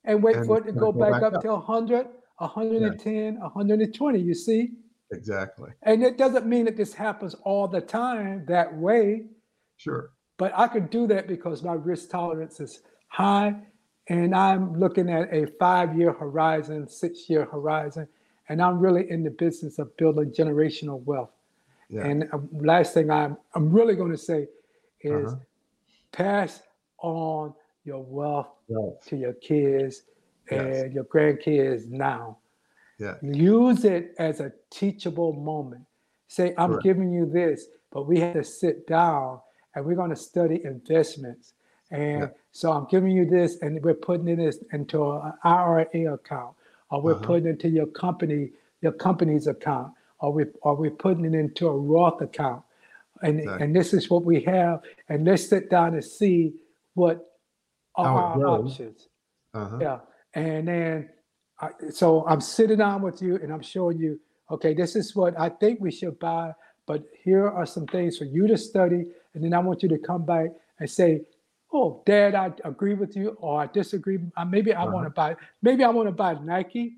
[0.04, 1.42] And wait And for it to go go back back up up.
[1.44, 4.74] to 100, 110, 120, you see?
[5.12, 5.72] exactly.
[5.84, 9.26] And it doesn't mean that this happens all the time that way,
[9.78, 10.10] Sure.
[10.38, 13.56] but I could do that because my risk tolerance is high
[14.10, 18.08] and I'm looking at a five year horizon, six year horizon,
[18.50, 21.32] and I'm really in the business of building generational wealth.
[21.90, 22.06] Yeah.
[22.06, 24.48] And uh, last thing I'm, I'm really going to say
[25.02, 25.40] is Uh-huh.
[26.20, 26.62] Pass
[27.00, 27.54] on
[27.84, 29.02] your wealth Right.
[29.08, 30.04] to your kids
[30.50, 30.84] Yes.
[30.84, 32.38] and your grandkids now.
[32.98, 33.16] Yeah.
[33.22, 35.86] Use it as a teachable moment.
[36.28, 36.84] Say, I'm Correct.
[36.84, 39.42] giving you this, but we have to sit down
[39.76, 41.54] and we're going to study investments.
[41.92, 42.30] And Yeah.
[42.52, 46.56] so I'm giving you this, and we're putting it is- into an IRA account,
[46.90, 47.26] or we're Uh-huh.
[47.26, 48.52] putting it into your company,
[48.82, 52.64] your company's account, or we or we're putting it into a Roth account.
[53.22, 53.66] And, Exactly.
[53.66, 54.82] and this is what we have.
[55.10, 56.54] And let's sit down and see
[56.94, 57.26] what
[57.96, 59.08] are How our options.
[59.54, 59.78] Uh-huh.
[59.82, 60.00] Yeah.
[60.34, 61.10] And then,
[61.60, 64.20] I, so I'm sitting down with you and I'm showing you,
[64.52, 66.52] okay, this is what I think we should buy,
[66.86, 69.06] but here are some things for you to study.
[69.34, 70.50] And then I want you to come back
[70.80, 71.22] and say,
[71.72, 74.20] oh, Dad, I agree with you, or I disagree.
[74.48, 76.98] Maybe I want to buy, maybe I want to buy Nike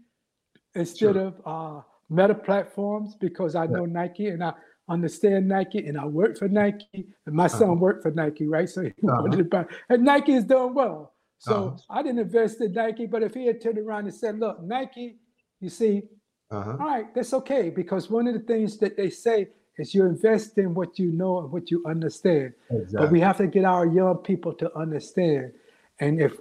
[0.76, 1.20] instead Sure.
[1.28, 4.54] of uh, Meta platforms because I know Nike and I
[4.90, 8.70] understand Nike and I work for Nike and my son worked for Nike, right?
[8.70, 11.14] So he wanted to buy, and Nike is doing well.
[11.40, 11.78] So Uh-huh.
[11.90, 15.18] I didn't invest in Nike, but if he had turned around and said, look, Nike,
[15.60, 16.04] you see,
[16.52, 16.78] Uh-huh.
[16.80, 17.70] all right, that's okay.
[17.70, 21.40] Because one of the things that they say is you invest in what you know
[21.40, 22.54] and what you understand.
[23.02, 25.52] But we have to get our young people to understand.
[26.00, 26.34] And if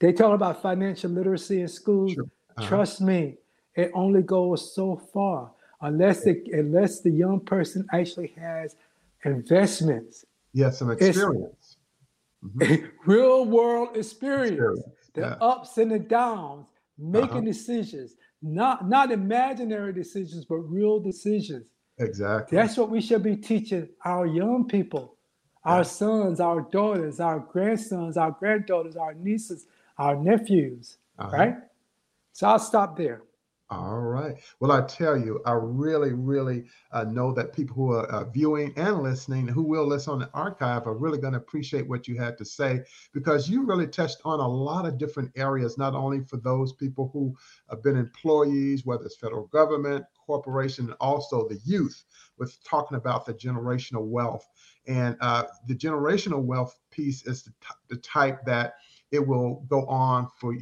[0.00, 2.24] they talk about financial literacy in schools, Sure.
[2.24, 2.66] Uh-huh.
[2.68, 3.36] trust me,
[3.76, 5.52] it only goes so far
[5.82, 8.76] unless the unless the young person actually has
[9.24, 11.76] investments, Yes, some experience.
[13.06, 15.34] real world experience, Experience, the yeah.
[15.40, 16.66] ups and the downs,
[16.98, 17.40] making Uh-huh.
[17.42, 21.66] decisions, not not imaginary decisions, but real decisions.
[21.98, 22.56] Exactly.
[22.56, 25.16] That's what we should be teaching our young people,
[25.64, 29.66] our sons, our daughters, our grandsons, our granddaughters, our nieces,
[29.98, 31.36] our nephews, Uh-huh.
[31.36, 31.56] right?
[32.32, 33.22] So I'll stop there.
[33.72, 34.34] All right.
[34.58, 38.72] Well, I tell you, I really, really uh, know that people who are uh, viewing
[38.76, 42.16] and listening, who will listen on the archive, are really going to appreciate what you
[42.16, 42.80] had to say
[43.12, 47.10] because you really touched on a lot of different areas, not only for those people
[47.12, 47.32] who
[47.68, 52.04] have been employees, whether it's federal government, corporation, and also the youth,
[52.38, 54.48] with talking about the generational wealth.
[54.88, 57.52] And uh, the generational wealth piece is the,
[57.88, 58.74] the type that
[59.12, 60.56] it will go on for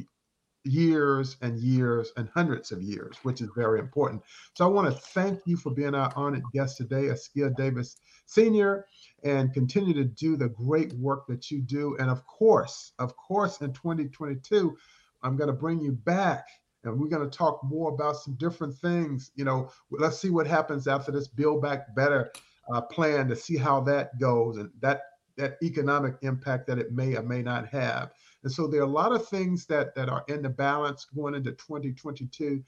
[0.65, 4.21] years and years and hundreds of years, which is very important.
[4.55, 8.85] So I want to thank you for being our honored guest today, Askia Davis Sr.,
[9.23, 11.95] and continue to do the great work that you do.
[11.97, 14.77] And of course, of course, in 2022,
[15.23, 16.47] I'm going to bring you back
[16.83, 19.31] and we're going to talk more about some different things.
[19.35, 22.31] You know, let's see what happens after this Build Back Better
[22.73, 25.01] uh, plan to see how that goes and that
[25.37, 28.11] that economic impact that it may or may not have.
[28.43, 31.35] And so there are a lot of things that that are in the balance going
[31.35, 32.63] into 2022,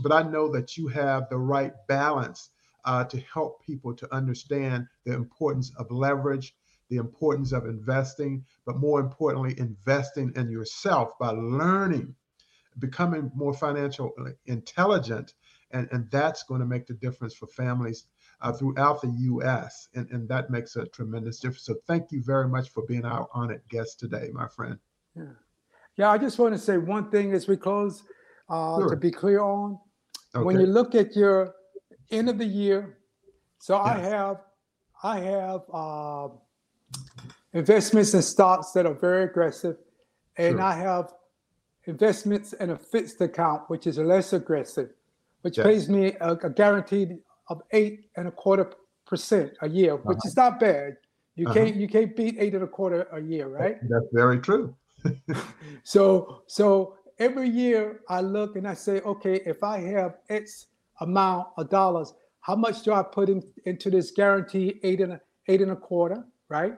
[0.00, 2.50] but I know that you have the right balance
[2.84, 6.54] uh, to help people to understand the importance of leverage,
[6.88, 12.14] the importance of investing, but more importantly, investing in yourself by learning,
[12.78, 14.10] becoming more financially
[14.46, 15.34] intelligent,
[15.72, 18.06] and, and that's going to make the difference for families
[18.40, 19.88] uh, throughout the U.S.
[19.94, 21.64] And, and that makes a tremendous difference.
[21.64, 24.78] So thank you very much for being our honored guest today, my friend.
[25.18, 25.24] Yeah.
[25.98, 28.04] Yeah, I just want to say one thing as we close
[28.48, 28.90] uh, sure.
[28.90, 29.78] to be clear on.
[30.34, 30.44] Okay.
[30.44, 31.54] When you look at your
[32.10, 32.98] end of the year,
[33.58, 33.96] so yes.
[33.96, 34.36] I have
[35.02, 36.28] I have uh,
[37.52, 39.76] investments in stocks that are very aggressive,
[40.36, 40.62] and sure.
[40.62, 41.12] I have
[41.86, 44.90] investments in a fixed account which is less aggressive,
[45.42, 45.66] which yes.
[45.66, 48.70] pays me a, a, guaranteed of eight and a quarter
[49.06, 50.28] percent a year, which uh-huh.
[50.28, 50.96] is not bad.
[51.34, 51.54] You uh-huh.
[51.54, 53.78] can't you can't beat eight and a quarter a year, right?
[53.88, 54.76] That's very true.
[55.84, 60.66] So so every year I look and I say, okay, if I have X
[61.00, 65.20] amount of dollars, how much do I put in, into this guarantee eight and a,
[65.48, 66.74] eight and a quarter, right?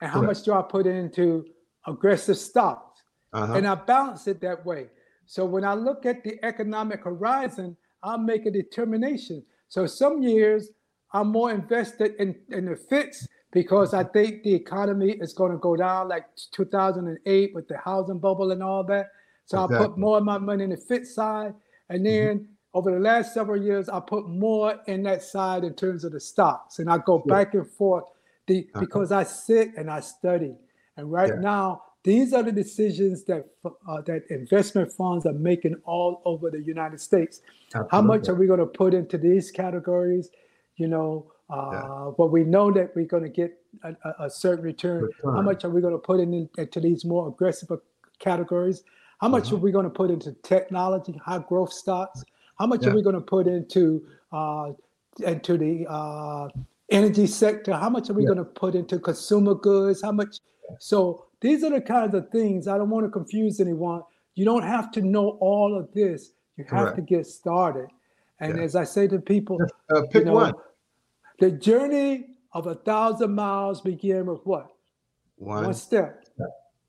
[0.00, 0.38] And how Correct.
[0.38, 1.46] much do I put into
[1.86, 3.02] aggressive stocks?
[3.32, 3.54] Uh-huh.
[3.54, 4.88] And I balance it that way.
[5.26, 9.44] So when I look at the economic horizon, I'll make a determination.
[9.68, 10.70] So some years
[11.12, 15.58] I'm more invested in, in the fits because I think the economy is going to
[15.58, 19.08] go down like 2008 with the housing bubble and all that.
[19.46, 19.76] So exactly.
[19.76, 21.54] I put more of my money in the fit side.
[21.88, 22.04] And mm-hmm.
[22.04, 22.44] then mm-hmm.
[22.74, 26.20] over the last several years, I put more in that side in terms of the
[26.20, 26.78] stocks.
[26.78, 27.26] And I go sure.
[27.26, 28.04] back and forth
[28.46, 28.80] the, uh-huh.
[28.80, 30.54] because I sit and I study.
[30.96, 31.40] And right yeah.
[31.40, 36.62] now, these are the decisions that uh, that investment funds are making all over the
[36.62, 37.42] United States.
[37.74, 37.88] Absolutely.
[37.90, 40.30] How much are we going to put into these categories?
[40.76, 42.10] You know, uh, yeah.
[42.16, 45.04] But we know that we're going to get a, a certain return.
[45.04, 45.34] return.
[45.34, 47.70] How much are we going to put in, into these more aggressive
[48.18, 48.82] categories?
[49.20, 49.56] How much uh-huh.
[49.56, 52.24] are we going to put into technology, high growth stocks?
[52.58, 52.90] How much yeah.
[52.90, 54.72] are we going to put into uh,
[55.20, 56.48] into the uh,
[56.90, 57.72] energy sector?
[57.72, 58.28] How much are we yeah.
[58.28, 60.02] going to put into consumer goods?
[60.02, 60.38] How much?
[60.78, 62.68] So these are the kinds of things.
[62.68, 64.02] I don't want to confuse anyone.
[64.34, 66.32] You don't have to know all of this.
[66.56, 66.96] You have Correct.
[66.96, 67.88] to get started.
[68.40, 68.62] And yeah.
[68.62, 69.58] as I say to people,
[69.94, 70.54] uh, pick you know, one.
[71.40, 74.70] The journey of a thousand miles began with what?
[75.36, 76.24] One, One step.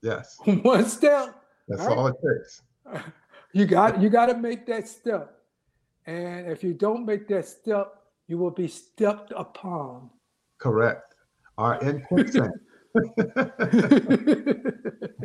[0.02, 0.36] Yes.
[0.44, 1.42] One step.
[1.68, 2.62] That's all, all it takes.
[3.54, 5.34] You got you got to make that step.
[6.06, 7.92] And if you don't make that step,
[8.26, 10.08] you will be stepped upon.
[10.56, 11.14] Correct.
[11.58, 12.54] Our in quicksand.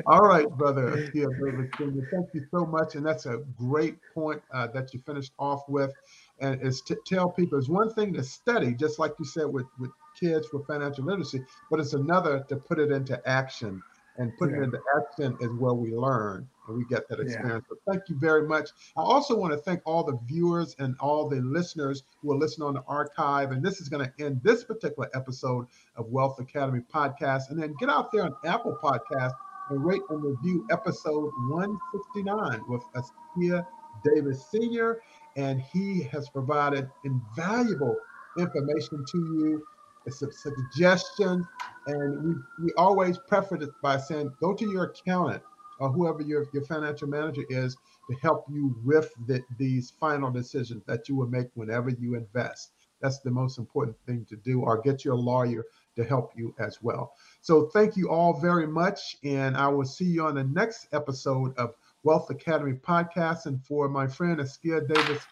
[0.05, 1.09] All right, brother.
[1.13, 1.69] Brother
[2.11, 2.95] Thank you so much.
[2.95, 5.93] And that's a great point uh, that you finished off with
[6.39, 9.65] and is to tell people it's one thing to study, just like you said with,
[9.79, 13.81] with kids for financial literacy, but it's another to put it into action.
[14.19, 14.61] And putting yeah.
[14.61, 17.65] it into action is where we learn and we get that experience.
[17.69, 17.75] Yeah.
[17.85, 18.71] But thank you very much.
[18.97, 22.67] I also want to thank all the viewers and all the listeners who are listening
[22.67, 23.51] on the archive.
[23.51, 25.67] And this is going to end this particular episode
[25.97, 27.51] of Wealth Academy podcast.
[27.51, 29.33] And then get out there on Apple Podcast
[29.69, 33.67] and rate and review episode 169 with Askia
[34.03, 34.99] Davis Sr
[35.37, 37.95] and he has provided invaluable
[38.37, 39.63] information to you.
[40.05, 41.45] It's a suggestion,
[41.85, 45.43] and we, we always preface it by saying, go to your accountant
[45.79, 47.75] or whoever your, your financial manager is
[48.09, 52.71] to help you with the, these final decisions that you will make whenever you invest.
[53.01, 55.65] That's the most important thing to do, or get your lawyer
[55.95, 57.13] to help you as well.
[57.41, 61.55] So, thank you all very much, and I will see you on the next episode
[61.57, 63.45] of Wealth Academy podcast.
[63.45, 65.23] And for my friend Askia Davis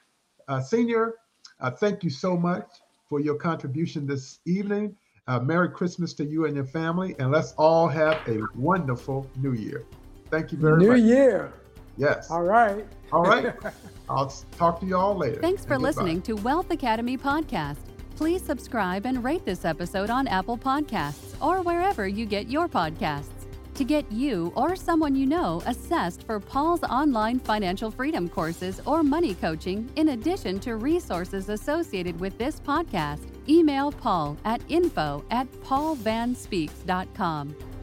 [0.47, 1.15] uh, Senior,
[1.59, 2.67] uh, thank you so much
[3.07, 4.95] for your contribution this evening.
[5.27, 9.53] Uh, Merry Christmas to you and your family, and let's all have a wonderful New
[9.53, 9.83] Year.
[10.29, 11.01] Thank you very New much.
[11.01, 11.51] New Year.
[11.97, 12.29] Yes.
[12.29, 12.85] All right.
[13.11, 13.55] All right.
[14.09, 15.41] I'll talk to you all later.
[15.41, 17.77] Thanks for listening to Wealth Academy Podcast.
[18.15, 23.34] Please subscribe and rate this episode on Apple Podcasts or wherever you get your podcasts.
[23.75, 29.03] To get you or someone you know assessed for Paul's online financial freedom courses or
[29.03, 35.51] money coaching, in addition to resources associated with this podcast, email Paul at info at
[35.63, 37.74] paulvannspeaks.com.